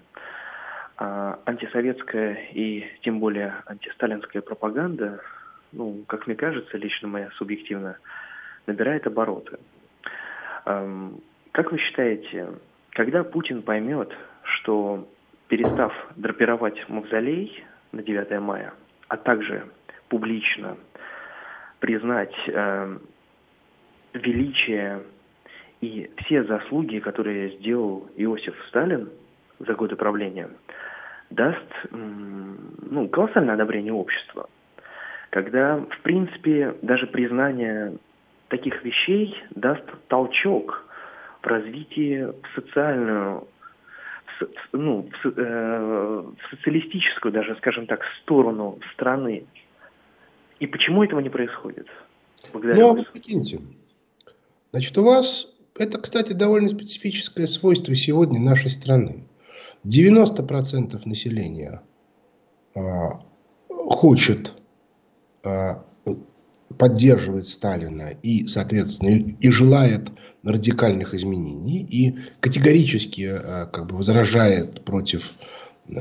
а, 0.98 1.40
антисоветская 1.46 2.50
и 2.52 2.86
тем 3.04 3.22
более 3.22 3.64
антисталинская 3.66 4.42
пропаганда, 4.42 5.22
ну, 5.72 6.04
как 6.08 6.28
мне 6.28 6.36
кажется, 6.36 6.78
лично 6.78 7.08
моя 7.08 7.30
субъективно, 7.38 7.98
набирает 8.68 9.08
обороты. 9.08 9.60
Как 10.66 11.72
вы 11.72 11.78
считаете, 11.78 12.50
когда 12.90 13.24
Путин 13.24 13.62
поймет, 13.62 14.12
что 14.44 15.08
перестав 15.50 15.92
драпировать 16.16 16.88
мавзолей 16.88 17.64
на 17.92 18.04
9 18.04 18.40
мая, 18.40 18.74
а 19.10 19.18
также 19.18 19.66
публично 20.08 20.78
признать 21.80 22.34
э, 22.48 22.98
величие 24.14 25.02
и 25.82 26.10
все 26.18 26.44
заслуги, 26.44 27.00
которые 27.00 27.58
сделал 27.58 28.08
Иосиф 28.16 28.56
Сталин 28.68 29.10
за 29.60 29.74
годы 29.74 29.96
правления, 29.96 30.50
даст 31.30 31.66
ну, 31.92 33.08
колоссальное 33.10 33.56
одобрение 33.56 33.94
общества. 33.94 34.50
Когда, 35.32 35.78
в 35.78 36.00
принципе, 36.02 36.76
даже 36.82 37.08
признание 37.08 37.98
таких 38.50 38.84
вещей 38.84 39.42
даст 39.52 39.84
толчок 40.08 40.86
в 41.42 41.48
развитии 41.48 42.26
в 42.26 42.56
социальную 42.56 43.48
ну, 44.72 45.10
в, 45.24 45.28
э, 45.28 46.22
в 46.22 46.50
социалистическую 46.50 47.32
даже, 47.32 47.56
скажем 47.58 47.88
так, 47.88 48.02
сторону 48.22 48.80
страны. 48.94 49.46
И 50.60 50.68
почему 50.68 51.04
этого 51.04 51.20
не 51.20 51.30
происходит? 51.30 51.88
Благодарю 52.52 52.80
ну, 52.80 52.90
а 52.90 52.94
вы 52.94 53.04
прикиньте. 53.04 53.60
Значит, 54.72 54.98
у 54.98 55.04
вас, 55.04 55.54
это, 55.78 56.00
кстати, 56.00 56.34
довольно 56.34 56.68
специфическое 56.68 57.48
свойство 57.48 57.96
сегодня 57.96 58.40
нашей 58.40 58.70
страны. 58.70 59.24
90% 59.86 61.02
населения 61.06 61.82
а, 62.76 63.22
хочет 63.68 64.54
а, 65.44 65.84
поддерживает 66.78 67.48
Сталина 67.48 68.10
и, 68.24 68.46
соответственно, 68.46 69.10
и 69.10 69.50
желает 69.50 70.10
радикальных 70.44 71.14
изменений 71.14 71.82
и 71.82 72.18
категорически 72.40 73.30
э, 73.32 73.66
как 73.68 73.88
бы 73.88 73.98
возражает 73.98 74.86
против 74.86 75.34
э, 75.88 75.94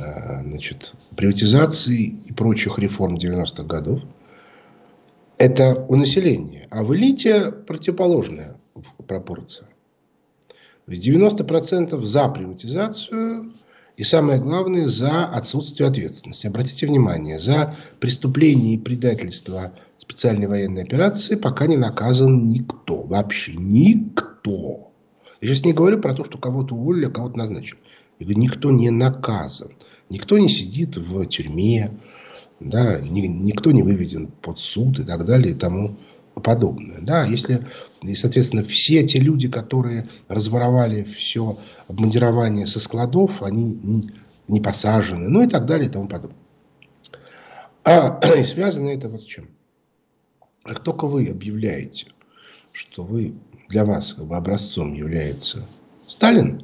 значит, 0.43 0.93
приватизации 1.17 2.17
и 2.27 2.33
прочих 2.33 2.79
реформ 2.79 3.17
90-х 3.17 3.65
годов. 3.65 4.01
Это 5.39 5.85
у 5.89 5.97
населения. 5.97 6.67
А 6.71 6.83
в 6.83 6.95
элите 6.95 7.51
противоположная 7.51 8.57
пропорция. 9.07 9.69
То 10.87 10.93
есть 10.93 11.07
90% 11.07 12.03
за 12.05 12.29
приватизацию 12.29 13.53
и 13.97 14.05
самое 14.05 14.41
главное 14.41 14.87
за 14.87 15.27
отсутствие 15.27 15.89
ответственности. 15.89 16.47
Обратите 16.47 16.87
внимание, 16.87 17.41
за 17.41 17.77
преступление 18.01 18.75
и 18.75 18.79
предательство 18.79 19.73
специальной 20.09 20.47
военной 20.47 20.83
операции 20.83 21.37
пока 21.37 21.67
не 21.67 21.77
наказан 21.77 22.47
никто. 22.47 23.03
Вообще 23.03 23.53
никто. 23.55 24.91
Я 25.41 25.49
сейчас 25.49 25.65
не 25.65 25.75
говорю 25.75 26.01
про 26.01 26.15
то, 26.15 26.25
что 26.25 26.39
кого-то 26.39 26.75
уволили, 26.75 27.07
а 27.07 27.11
кого-то 27.11 27.37
назначили. 27.37 27.79
Я 28.19 28.25
говорю, 28.25 28.41
никто 28.41 28.71
не 28.71 28.91
наказан. 28.91 29.73
Никто 30.09 30.39
не 30.39 30.49
сидит 30.49 30.97
в 30.97 31.27
тюрьме. 31.27 31.93
Да, 32.59 32.99
никто 33.01 33.71
не 33.71 33.83
выведен 33.83 34.29
под 34.29 34.59
суд 34.59 34.99
и 34.99 35.05
так 35.05 35.25
далее 35.27 35.53
и 35.53 35.55
тому 35.55 35.97
подобное. 36.43 37.01
Да, 37.01 37.25
если, 37.25 37.67
и, 38.03 38.15
соответственно, 38.15 38.63
все 38.63 39.07
те 39.07 39.21
люди, 39.21 39.49
которые 39.49 40.09
разворовали 40.29 41.03
все 41.03 41.59
обмундирование 41.87 42.67
со 42.67 42.81
складов, 42.81 43.43
они 43.43 44.11
не 44.49 44.61
посажены, 44.61 45.29
ну 45.29 45.43
и 45.43 45.49
так 45.49 45.67
далее 45.67 45.89
и 45.89 45.93
тому 45.93 46.09
подобное. 46.09 46.39
А 47.85 48.21
и 48.39 48.45
связано 48.45 48.89
это 48.89 49.09
вот 49.09 49.23
с 49.23 49.25
чем? 49.25 49.49
Как 50.69 50.81
только 50.81 51.07
вы 51.07 51.29
объявляете, 51.29 52.09
что 52.73 53.03
вы 53.03 53.33
для 53.71 53.87
вас 53.87 54.15
образцом 54.19 54.93
является 54.93 55.67
Сталин, 56.07 56.63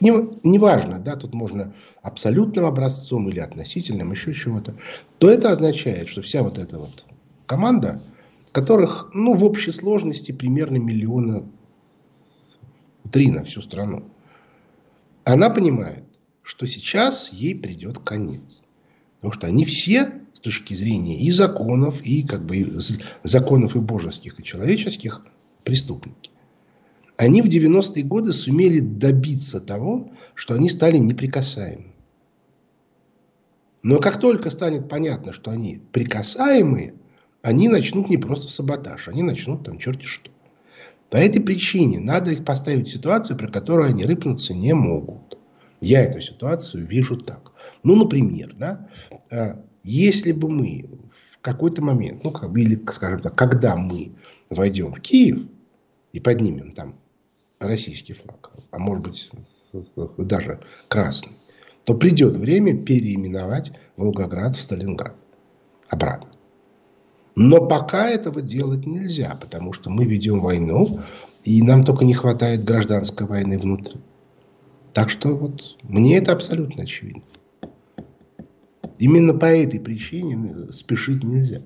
неважно, 0.00 0.98
да, 0.98 1.14
тут 1.14 1.32
можно 1.32 1.72
абсолютным 2.02 2.64
образцом 2.64 3.28
или 3.28 3.38
относительным, 3.38 4.10
еще 4.10 4.34
чего-то, 4.34 4.74
то 5.18 5.30
это 5.30 5.52
означает, 5.52 6.08
что 6.08 6.22
вся 6.22 6.42
вот 6.42 6.58
эта 6.58 6.76
вот 6.76 7.04
команда, 7.46 8.02
которых, 8.50 9.10
ну, 9.14 9.34
в 9.34 9.44
общей 9.44 9.70
сложности 9.70 10.32
примерно 10.32 10.78
миллиона 10.78 11.48
три 13.12 13.30
на 13.30 13.44
всю 13.44 13.62
страну, 13.62 14.10
она 15.22 15.50
понимает, 15.50 16.02
что 16.42 16.66
сейчас 16.66 17.30
ей 17.32 17.54
придет 17.54 18.00
конец. 18.00 18.62
Потому 19.16 19.32
что 19.32 19.46
они 19.46 19.64
все 19.64 20.12
с 20.34 20.40
точки 20.40 20.74
зрения 20.74 21.20
и 21.20 21.30
законов, 21.30 22.00
и 22.02 22.22
как 22.22 22.44
бы 22.44 22.56
и 22.58 22.72
законов 23.24 23.74
и 23.76 23.80
божеских, 23.80 24.38
и 24.38 24.44
человеческих 24.44 25.22
преступники. 25.64 26.30
Они 27.16 27.40
в 27.40 27.46
90-е 27.46 28.04
годы 28.04 28.32
сумели 28.32 28.80
добиться 28.80 29.60
того, 29.60 30.12
что 30.34 30.54
они 30.54 30.68
стали 30.68 30.98
неприкасаемы. 30.98 31.92
Но 33.82 34.00
как 34.00 34.20
только 34.20 34.50
станет 34.50 34.88
понятно, 34.88 35.32
что 35.32 35.50
они 35.50 35.80
прикасаемые, 35.92 36.94
они 37.42 37.68
начнут 37.68 38.10
не 38.10 38.18
просто 38.18 38.52
саботаж, 38.52 39.08
они 39.08 39.22
начнут 39.22 39.64
там 39.64 39.78
черти 39.78 40.04
что. 40.04 40.30
По 41.10 41.16
этой 41.16 41.40
причине 41.40 42.00
надо 42.00 42.32
их 42.32 42.44
поставить 42.44 42.88
в 42.88 42.92
ситуацию, 42.92 43.38
при 43.38 43.46
которой 43.46 43.90
они 43.90 44.04
рыпнуться 44.04 44.54
не 44.54 44.74
могут. 44.74 45.38
Я 45.80 46.02
эту 46.02 46.20
ситуацию 46.20 46.86
вижу 46.86 47.16
так. 47.16 47.52
Ну, 47.82 47.96
например, 47.96 48.54
да, 48.56 48.88
э, 49.30 49.56
если 49.84 50.32
бы 50.32 50.48
мы 50.48 50.88
в 51.32 51.40
какой-то 51.40 51.82
момент, 51.82 52.24
ну, 52.24 52.30
как 52.30 52.56
или, 52.56 52.80
скажем 52.90 53.20
так, 53.20 53.34
когда 53.34 53.76
мы 53.76 54.12
войдем 54.50 54.92
в 54.92 55.00
Киев 55.00 55.46
и 56.12 56.20
поднимем 56.20 56.72
там 56.72 56.96
российский 57.60 58.14
флаг, 58.14 58.50
а 58.70 58.78
может 58.78 59.04
быть 59.04 59.30
даже 60.16 60.60
красный, 60.88 61.32
то 61.84 61.94
придет 61.94 62.36
время 62.36 62.76
переименовать 62.76 63.72
Волгоград 63.96 64.56
в 64.56 64.60
Сталинград. 64.60 65.14
Обратно. 65.88 66.30
Но 67.36 67.66
пока 67.66 68.08
этого 68.08 68.42
делать 68.42 68.86
нельзя, 68.86 69.36
потому 69.40 69.72
что 69.72 69.90
мы 69.90 70.04
ведем 70.04 70.40
войну, 70.40 71.00
и 71.44 71.62
нам 71.62 71.84
только 71.84 72.04
не 72.04 72.14
хватает 72.14 72.64
гражданской 72.64 73.26
войны 73.26 73.58
внутри. 73.58 74.00
Так 74.94 75.10
что 75.10 75.36
вот 75.36 75.76
мне 75.82 76.16
это 76.16 76.32
абсолютно 76.32 76.84
очевидно. 76.84 77.22
Именно 78.98 79.34
по 79.34 79.46
этой 79.46 79.80
причине 79.80 80.72
спешить 80.72 81.22
нельзя. 81.22 81.62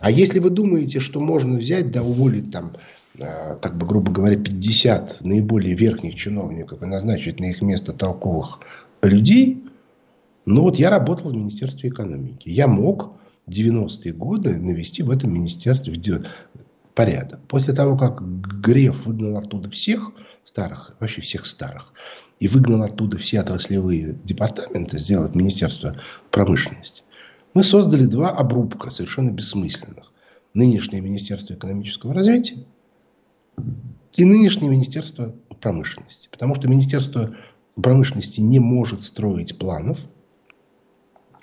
А 0.00 0.10
если 0.10 0.38
вы 0.38 0.50
думаете, 0.50 1.00
что 1.00 1.20
можно 1.20 1.58
взять, 1.58 1.90
да 1.90 2.02
уволить 2.02 2.50
там, 2.50 2.72
э, 3.18 3.56
как 3.60 3.78
бы 3.78 3.86
грубо 3.86 4.10
говоря, 4.10 4.36
50 4.36 5.18
наиболее 5.22 5.74
верхних 5.74 6.16
чиновников 6.16 6.82
и 6.82 6.86
назначить 6.86 7.38
на 7.38 7.46
их 7.46 7.62
место 7.62 7.92
толковых 7.92 8.60
людей, 9.02 9.64
ну 10.44 10.62
вот 10.62 10.76
я 10.76 10.90
работал 10.90 11.30
в 11.30 11.34
Министерстве 11.34 11.90
экономики. 11.90 12.48
Я 12.48 12.66
мог 12.66 13.12
90-е 13.48 14.12
годы 14.12 14.58
навести 14.58 15.02
в 15.02 15.10
этом 15.10 15.32
министерстве 15.32 15.94
порядок. 16.94 17.40
После 17.48 17.74
того, 17.74 17.96
как 17.96 18.22
Греф 18.60 19.06
выгнал 19.06 19.36
оттуда 19.38 19.70
всех 19.70 20.12
старых, 20.44 20.94
вообще 21.00 21.20
всех 21.20 21.46
старых, 21.46 21.92
и 22.40 22.48
выгнал 22.48 22.82
оттуда 22.82 23.18
все 23.18 23.40
отраслевые 23.40 24.18
департаменты, 24.24 24.98
сделать 24.98 25.34
Министерство 25.34 25.96
промышленности, 26.30 27.04
мы 27.54 27.62
создали 27.62 28.06
два 28.06 28.30
обрубка 28.30 28.90
совершенно 28.90 29.30
бессмысленных. 29.30 30.12
Нынешнее 30.54 31.00
Министерство 31.00 31.54
экономического 31.54 32.12
развития 32.12 32.64
и 34.16 34.24
нынешнее 34.24 34.68
Министерство 34.68 35.34
промышленности. 35.60 36.28
Потому 36.30 36.54
что 36.54 36.68
Министерство 36.68 37.34
промышленности 37.80 38.40
не 38.40 38.58
может 38.58 39.02
строить 39.02 39.58
планов– 39.58 39.98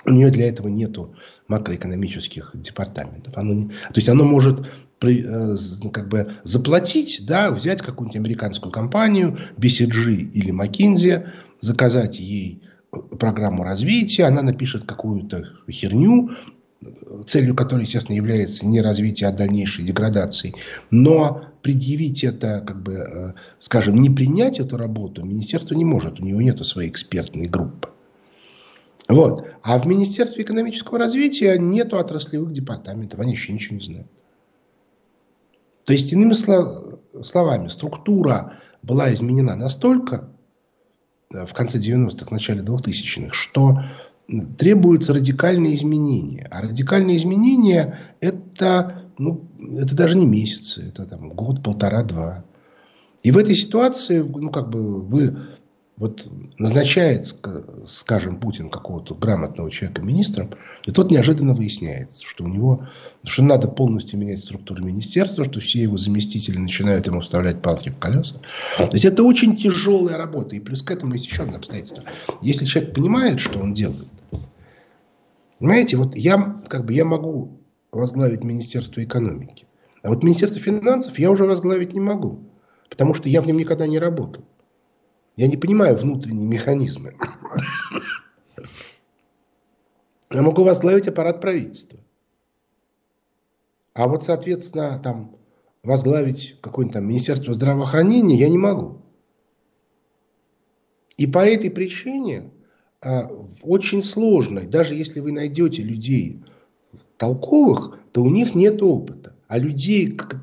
у 0.06 0.12
нее 0.12 0.30
для 0.30 0.50
этого 0.50 0.68
нету 0.68 1.14
макроэкономических 1.48 2.52
департаментов. 2.54 3.38
Оно, 3.38 3.68
то 3.68 3.96
есть 3.96 4.10
оно 4.10 4.24
может 4.24 4.68
как 5.00 6.10
бы 6.10 6.34
заплатить, 6.44 7.26
да, 7.26 7.52
взять 7.52 7.82
какую-нибудь 7.82 8.18
американскую 8.18 8.72
компанию, 8.72 9.38
BCG 9.58 10.32
или 10.32 10.54
McKinsey, 10.54 11.28
заказать 11.60 12.20
ей 12.20 12.62
программу 13.20 13.64
развития, 13.64 14.26
она 14.26 14.42
напишет 14.42 14.86
какую-то 14.86 15.44
херню, 15.70 16.32
целью 17.26 17.56
которой, 17.56 17.82
естественно, 17.82 18.16
является 18.16 18.66
не 18.66 18.82
развитие, 18.82 19.30
а 19.30 19.34
дальнейшей 19.34 19.86
деградации. 19.86 20.56
Но 20.92 21.42
предъявить 21.62 22.24
это, 22.24 22.64
как 22.66 22.82
бы, 22.82 22.94
э, 22.94 23.34
скажем, 23.60 23.96
не 23.96 24.10
принять 24.10 24.60
эту 24.60 24.78
работу 24.78 25.26
министерство 25.26 25.76
не 25.76 25.86
может. 25.86 26.20
У 26.20 26.26
него 26.26 26.42
нет 26.42 26.66
своей 26.66 26.90
экспертной 26.90 27.46
группы. 27.46 27.90
Вот. 29.10 29.48
А 29.64 29.78
в 29.78 29.88
Министерстве 29.88 30.44
экономического 30.44 31.00
развития 31.00 31.58
нету 31.58 31.98
отраслевых 31.98 32.54
департаментов, 32.54 33.20
они 33.20 33.34
еще 33.34 33.52
ничего 33.52 33.78
не 33.78 33.86
знают. 33.86 34.08
То 35.90 35.94
есть, 35.94 36.14
иными 36.14 36.34
словами, 37.24 37.68
структура 37.68 38.60
была 38.84 39.12
изменена 39.12 39.56
настолько 39.56 40.30
э, 41.34 41.48
в 41.48 41.54
конце 41.56 41.80
90-х, 41.80 42.28
начале 42.30 42.62
2000-х, 42.62 43.34
что 43.34 43.82
требуются 44.60 45.16
радикальные 45.16 45.76
изменения. 45.78 46.48
А 46.52 46.62
радикальные 46.62 47.18
изменения 47.18 47.98
это, 48.20 49.06
ну, 49.18 49.50
это 49.80 49.96
даже 49.96 50.16
не 50.16 50.28
месяцы, 50.28 50.90
это 50.90 51.08
там, 51.08 51.30
год, 51.30 51.64
полтора, 51.64 52.04
два. 52.04 52.46
И 53.24 53.32
в 53.32 53.38
этой 53.40 53.56
ситуации, 53.56 54.20
ну, 54.20 54.52
как 54.52 54.70
бы 54.70 55.02
вы 55.02 55.40
вот 56.00 56.26
назначает, 56.58 57.26
скажем, 57.86 58.40
Путин 58.40 58.70
какого-то 58.70 59.16
грамотного 59.16 59.70
человека 59.70 60.02
министром, 60.02 60.50
и 60.86 60.92
тот 60.92 61.12
неожиданно 61.12 61.54
выясняется, 61.54 62.24
что 62.24 62.46
у 62.46 62.48
него, 62.48 62.88
что 63.26 63.44
надо 63.44 63.68
полностью 63.68 64.18
менять 64.18 64.40
структуру 64.40 64.82
министерства, 64.82 65.44
что 65.44 65.60
все 65.60 65.82
его 65.82 65.98
заместители 65.98 66.58
начинают 66.58 67.06
ему 67.06 67.20
вставлять 67.20 67.62
палки 67.62 67.90
в 67.90 68.00
колеса. 68.00 68.40
То 68.78 68.90
есть 68.94 69.04
это 69.04 69.24
очень 69.24 69.58
тяжелая 69.58 70.18
работа. 70.18 70.56
И 70.56 70.62
плюс 70.62 70.82
к 70.82 70.90
этому 70.90 71.14
есть 71.16 71.28
еще 71.28 71.44
одно 71.44 71.58
обстоятельство. 71.58 72.04
Если 72.42 72.66
человек 72.66 72.96
понимает, 72.96 73.42
что 73.42 73.60
он 73.60 73.74
делает, 73.74 74.08
понимаете, 75.60 75.98
вот 75.98 76.16
я, 76.16 76.62
как 76.70 76.86
бы, 76.86 76.94
я 76.94 77.04
могу 77.04 77.60
возглавить 77.92 78.46
Министерство 78.46 79.04
экономики. 79.04 79.66
А 80.02 80.10
вот 80.10 80.24
Министерство 80.24 80.62
финансов 80.62 81.20
я 81.20 81.30
уже 81.30 81.44
возглавить 81.44 81.92
не 81.92 82.00
могу. 82.00 82.40
Потому 82.90 83.14
что 83.14 83.28
я 83.28 83.42
в 83.42 83.48
нем 83.48 83.58
никогда 83.58 83.86
не 83.86 84.00
работал. 84.00 84.46
Я 85.40 85.48
не 85.48 85.56
понимаю 85.56 85.96
внутренние 85.96 86.50
механизмы. 86.50 87.16
Я 90.30 90.42
могу 90.42 90.66
возглавить 90.66 91.08
аппарат 91.08 91.40
правительства. 91.40 91.98
А 93.94 94.10
вот, 94.10 94.24
соответственно, 94.24 95.00
там 95.02 95.38
возглавить 95.82 96.58
какое-нибудь 96.60 96.94
там 96.94 97.08
Министерство 97.08 97.54
здравоохранения 97.54 98.36
я 98.36 98.50
не 98.50 98.58
могу. 98.58 99.02
И 101.16 101.26
по 101.26 101.40
этой 101.40 101.72
причине 101.72 102.52
а, 103.00 103.30
очень 103.64 104.04
сложно, 104.04 104.64
даже 104.64 104.94
если 104.94 105.22
вы 105.22 105.32
найдете 105.32 105.84
людей 105.84 106.44
толковых, 107.16 107.98
то 108.12 108.24
у 108.24 108.30
них 108.30 108.56
нет 108.56 108.84
опыта. 108.84 109.38
А 109.48 109.58
людей, 109.58 110.12
как, 110.12 110.36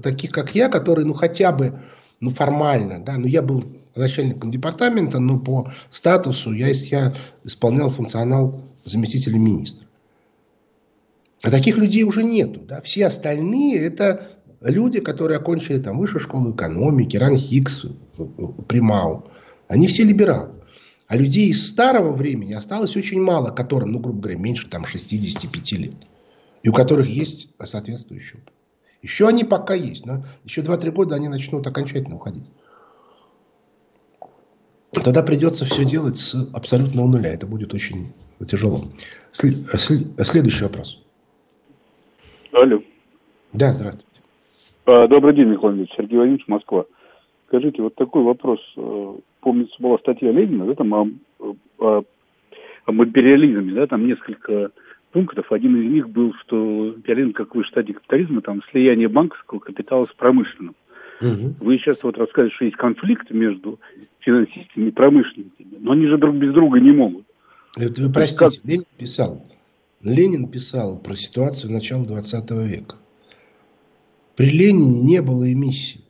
таких 0.00 0.30
как 0.30 0.54
я, 0.54 0.68
которые 0.68 1.06
ну 1.06 1.12
хотя 1.12 1.50
бы 1.50 1.82
ну, 2.20 2.30
формально, 2.30 3.04
да, 3.04 3.18
ну, 3.18 3.26
я 3.26 3.42
был 3.42 3.64
начальником 4.00 4.50
департамента, 4.50 5.18
но 5.18 5.38
по 5.38 5.72
статусу 5.90 6.52
я, 6.52 6.68
я 6.68 7.14
исполнял 7.44 7.90
функционал 7.90 8.62
заместителя 8.84 9.38
министра. 9.38 9.86
А 11.42 11.50
таких 11.50 11.76
людей 11.76 12.04
уже 12.04 12.22
нету, 12.22 12.60
да, 12.60 12.80
все 12.80 13.06
остальные 13.06 13.78
это 13.78 14.26
люди, 14.60 15.00
которые 15.00 15.38
окончили 15.38 15.78
там 15.78 15.98
высшую 15.98 16.20
школу 16.20 16.52
экономики, 16.52 17.16
Ранхикс, 17.16 17.86
Примау, 18.66 19.30
они 19.68 19.86
все 19.86 20.04
либералы. 20.04 20.52
А 21.06 21.16
людей 21.16 21.50
из 21.50 21.68
старого 21.68 22.12
времени 22.12 22.54
осталось 22.54 22.96
очень 22.96 23.20
мало, 23.20 23.50
которым, 23.50 23.92
ну, 23.92 23.98
грубо 23.98 24.22
говоря, 24.22 24.38
меньше 24.38 24.68
там 24.68 24.86
65 24.86 25.72
лет. 25.72 25.94
И 26.62 26.70
у 26.70 26.72
которых 26.72 27.08
есть 27.08 27.50
соответствующий 27.62 28.38
опыт. 28.38 28.54
Еще 29.02 29.28
они 29.28 29.44
пока 29.44 29.74
есть, 29.74 30.06
но 30.06 30.24
еще 30.44 30.62
2-3 30.62 30.90
года 30.92 31.14
они 31.14 31.28
начнут 31.28 31.66
окончательно 31.66 32.16
уходить. 32.16 32.46
Тогда 35.02 35.22
придется 35.22 35.64
все 35.64 35.84
делать 35.84 36.16
с 36.16 36.34
абсолютного 36.52 37.06
нуля. 37.06 37.32
Это 37.32 37.46
будет 37.46 37.74
очень 37.74 38.12
тяжело. 38.46 38.80
Следующий 39.32 40.64
вопрос. 40.64 41.02
Алло. 42.52 42.80
Да, 43.52 43.72
здравствуйте. 43.72 44.20
А, 44.86 45.08
добрый 45.08 45.34
день, 45.34 45.48
Михаил 45.48 45.74
Ильич. 45.74 45.90
Сергей 45.96 46.16
Владимирович, 46.16 46.46
Москва. 46.46 46.84
Скажите, 47.48 47.82
вот 47.82 47.94
такой 47.94 48.22
вопрос. 48.22 48.60
Э, 48.76 49.14
помнится, 49.40 49.74
была 49.78 49.98
статья 49.98 50.30
Ленина, 50.30 50.66
да, 50.66 50.74
там 50.74 50.92
о, 50.92 51.08
о, 51.78 52.02
о 52.86 52.92
материализме, 52.92 53.74
да, 53.74 53.86
там 53.86 54.06
несколько 54.06 54.70
пунктов. 55.12 55.50
Один 55.52 55.80
из 55.80 55.90
них 55.90 56.10
был, 56.10 56.32
что 56.42 56.92
Пиалин, 57.04 57.32
как 57.32 57.54
вы 57.54 57.64
штате 57.64 57.94
капитализма, 57.94 58.40
там 58.42 58.62
слияние 58.70 59.08
банковского 59.08 59.60
капитала 59.60 60.04
с 60.04 60.12
промышленным. 60.12 60.74
Угу. 61.24 61.54
Вы 61.60 61.78
сейчас 61.78 62.02
вот 62.02 62.18
рассказывали, 62.18 62.52
что 62.54 62.64
есть 62.64 62.76
конфликт 62.76 63.30
между 63.30 63.80
финансистами 64.20 64.88
и 64.88 64.90
промышленниками, 64.90 65.76
но 65.78 65.92
они 65.92 66.06
же 66.06 66.18
друг 66.18 66.36
без 66.36 66.52
друга 66.52 66.80
не 66.80 66.92
могут. 66.92 67.26
Это 67.76 68.02
вы 68.02 68.12
простите, 68.12 68.60
как... 68.60 68.64
Ленин 68.64 68.84
писал. 68.98 69.46
Ленин 70.02 70.48
писал 70.48 70.98
про 70.98 71.16
ситуацию 71.16 71.72
начала 71.72 72.04
20 72.04 72.50
века. 72.68 72.96
При 74.36 74.50
Ленине 74.50 75.02
не 75.02 75.22
было 75.22 75.50
эмиссии. 75.50 76.04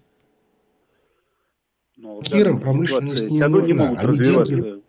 Но, 1.96 2.20
Кирам 2.22 2.60
промышленность 2.60 3.30
не 3.30 3.46
нужна. 3.46 3.66
Не 3.66 3.72
могут 3.72 3.98
они 3.98 4.18
деньги, 4.18 4.82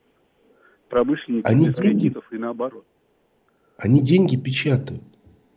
промышленники 0.89 1.45
они 1.45 1.69
деньги, 1.69 2.13
и 2.31 2.37
наоборот. 2.37 2.85
Они 3.77 4.01
деньги 4.01 4.37
печатают. 4.37 5.03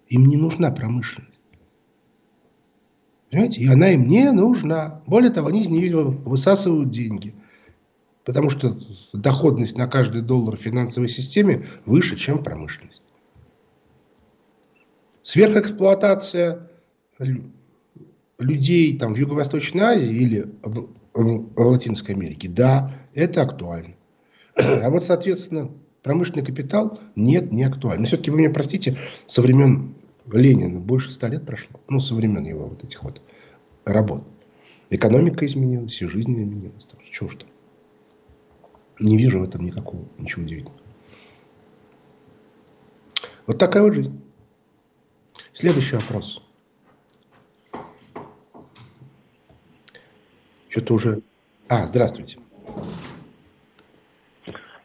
Им 0.09 0.27
не 0.27 0.37
нужна 0.37 0.71
промышленность. 0.71 1.38
Понимаете? 3.31 3.61
И 3.61 3.68
она 3.68 3.91
им 3.91 4.09
не 4.09 4.31
нужна. 4.33 5.03
Более 5.07 5.31
того, 5.31 5.49
они 5.49 5.62
из 5.62 5.68
нее 5.68 6.03
высасывают 6.03 6.89
деньги. 6.89 7.35
Потому 8.24 8.51
что 8.51 8.79
доходность 9.12 9.76
на 9.76 9.87
каждый 9.87 10.22
доллар 10.22 10.57
в 10.57 10.61
финансовой 10.61 11.09
системе 11.09 11.64
выше, 11.87 12.16
чем 12.16 12.43
промышленность. 12.43 13.03
Сверхэксплуатация 15.22 16.70
людей 18.39 18.99
там, 18.99 19.14
в 19.14 19.16
Юго-Восточной 19.16 19.83
Азии 19.83 20.14
или 20.14 20.55
в, 20.62 20.89
в, 21.14 21.55
в 21.55 21.66
Латинской 21.66 22.14
Америке, 22.14 22.49
да, 22.49 22.95
это 23.14 23.43
актуально. 23.43 23.95
А 24.57 24.91
вот, 24.91 25.05
соответственно, 25.05 25.70
промышленный 26.03 26.45
капитал 26.45 26.99
нет, 27.16 27.53
не 27.53 27.64
актуально. 27.64 28.03
Но 28.03 28.07
все-таки 28.07 28.31
вы 28.31 28.39
меня 28.39 28.51
простите, 28.51 28.97
со 29.26 29.43
времен 29.43 29.95
Ленина 30.33 30.79
больше 30.79 31.11
ста 31.11 31.29
лет 31.29 31.47
прошло. 31.47 31.81
Ну, 31.89 32.01
со 32.01 32.14
времен 32.14 32.45
его 32.45 32.66
вот 32.66 32.85
этих 32.85 33.03
вот 33.03 33.22
работ. 33.85 34.24
Экономика 34.91 35.45
изменилась, 35.47 36.01
и 36.01 36.07
жизнь 36.07 36.33
изменилась. 36.33 36.87
Так, 36.87 37.03
чего 37.05 37.29
ж 37.29 37.37
там? 37.37 37.49
Не 39.01 39.16
вижу 39.16 39.41
в 39.41 39.45
этом 39.45 39.64
никакого, 39.64 40.05
ничего 40.18 40.43
удивительного. 40.43 40.81
Вот 43.47 43.59
такая 43.59 43.83
вот 43.83 43.95
жизнь. 43.95 44.20
Следующий 45.53 45.97
вопрос. 45.97 46.43
Что-то 50.68 50.95
уже... 50.95 51.22
А, 51.68 51.87
здравствуйте. 51.87 52.39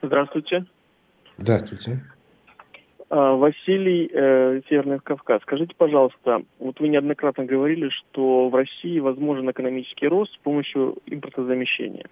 Здравствуйте. 0.02 0.66
Здравствуйте. 1.38 2.04
А, 3.16 3.36
Василий, 3.36 4.09
э, 4.11 4.61
Северный 4.68 4.97
Кавказ. 4.97 5.43
Скажите, 5.43 5.76
пожалуйста, 5.78 6.41
вот 6.57 6.80
вы 6.80 6.88
неоднократно 6.88 7.45
говорили, 7.45 7.89
что 7.89 8.49
в 8.49 8.55
России 8.55 8.97
возможен 8.99 9.51
экономический 9.51 10.07
рост 10.07 10.34
с 10.34 10.38
помощью 10.38 10.97
импортозамещения. 11.05 12.07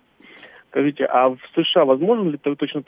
Скажите, 0.69 1.05
а 1.05 1.29
в 1.29 1.39
США 1.55 1.85
возможен 1.85 2.29
ли 2.29 2.37
точно 2.37 2.83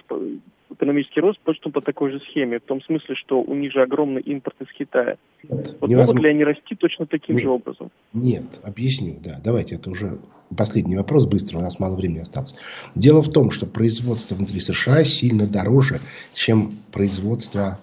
экономический 0.72 1.22
рост 1.22 1.40
точно 1.44 1.72
по 1.72 1.82
такой 1.82 2.12
же 2.12 2.20
схеме? 2.20 2.60
В 2.60 2.64
том 2.64 2.84
смысле, 2.84 3.16
что 3.16 3.42
у 3.42 3.56
них 3.56 3.72
же 3.72 3.82
огромный 3.82 4.22
импорт 4.22 4.58
из 4.62 4.72
Китая. 4.72 5.18
Нет, 5.50 5.76
вот 5.82 5.90
невозможно. 5.90 6.14
могут 6.14 6.24
ли 6.24 6.30
они 6.30 6.44
расти 6.44 6.76
точно 6.76 7.08
таким 7.08 7.38
Нет. 7.38 7.46
же 7.46 7.50
образом? 7.50 7.90
Нет, 8.14 8.44
объясню, 8.64 9.16
да. 9.26 9.42
Давайте, 9.44 9.78
это 9.78 9.90
уже 9.90 10.20
последний 10.56 10.98
вопрос, 10.98 11.26
быстро, 11.26 11.58
у 11.58 11.62
нас 11.62 11.80
мало 11.80 11.96
времени 11.96 12.20
осталось. 12.20 12.56
Дело 12.94 13.24
в 13.24 13.32
том, 13.32 13.50
что 13.50 13.66
производство 13.66 14.36
внутри 14.36 14.60
США 14.60 15.04
сильно 15.04 15.48
дороже, 15.48 16.00
чем 16.36 16.74
производство 16.92 17.80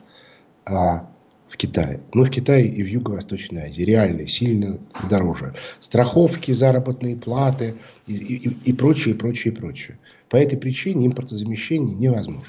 а, 0.70 1.10
в 1.48 1.56
Китае. 1.56 2.00
Ну, 2.14 2.24
в 2.24 2.30
Китае 2.30 2.68
и 2.68 2.82
в 2.82 2.86
Юго-Восточной 2.86 3.64
Азии. 3.64 3.82
Реально 3.82 4.26
сильно 4.28 4.78
дороже. 5.08 5.54
Страховки, 5.80 6.52
заработные 6.52 7.16
платы 7.16 7.74
и, 8.06 8.14
и, 8.14 8.70
и 8.70 8.72
прочее, 8.72 9.16
прочее, 9.16 9.52
прочее. 9.52 9.98
По 10.28 10.36
этой 10.36 10.56
причине 10.56 11.08
импортозамещение 11.08 11.96
невозможно. 11.96 12.44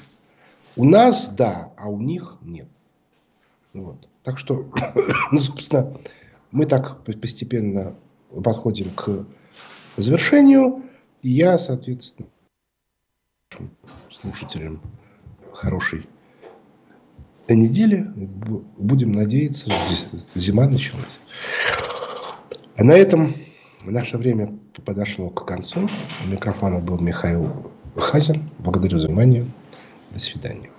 У 0.76 0.84
нас 0.84 1.28
да, 1.28 1.72
а 1.76 1.88
у 1.88 2.00
них 2.00 2.36
нет. 2.42 2.68
Вот. 3.74 4.08
Так 4.22 4.38
что, 4.38 4.70
ну, 5.32 5.38
собственно, 5.38 5.92
мы 6.52 6.66
так 6.66 7.02
постепенно 7.04 7.94
подходим 8.44 8.90
к 8.94 9.26
завершению. 9.96 10.84
Я, 11.22 11.58
соответственно, 11.58 12.28
слушателям 14.10 14.80
хорошей 15.52 16.06
недели. 17.54 18.10
Будем 18.78 19.12
надеяться, 19.12 19.70
зима 20.34 20.66
началась. 20.66 21.20
А 22.76 22.84
на 22.84 22.92
этом 22.92 23.32
наше 23.84 24.16
время 24.18 24.48
подошло 24.84 25.30
к 25.30 25.46
концу. 25.46 25.88
У 26.24 26.28
микрофона 26.28 26.80
был 26.80 26.98
Михаил 26.98 27.72
Хазин. 27.96 28.50
Благодарю 28.58 28.98
за 28.98 29.08
внимание. 29.08 29.46
До 30.10 30.18
свидания. 30.18 30.72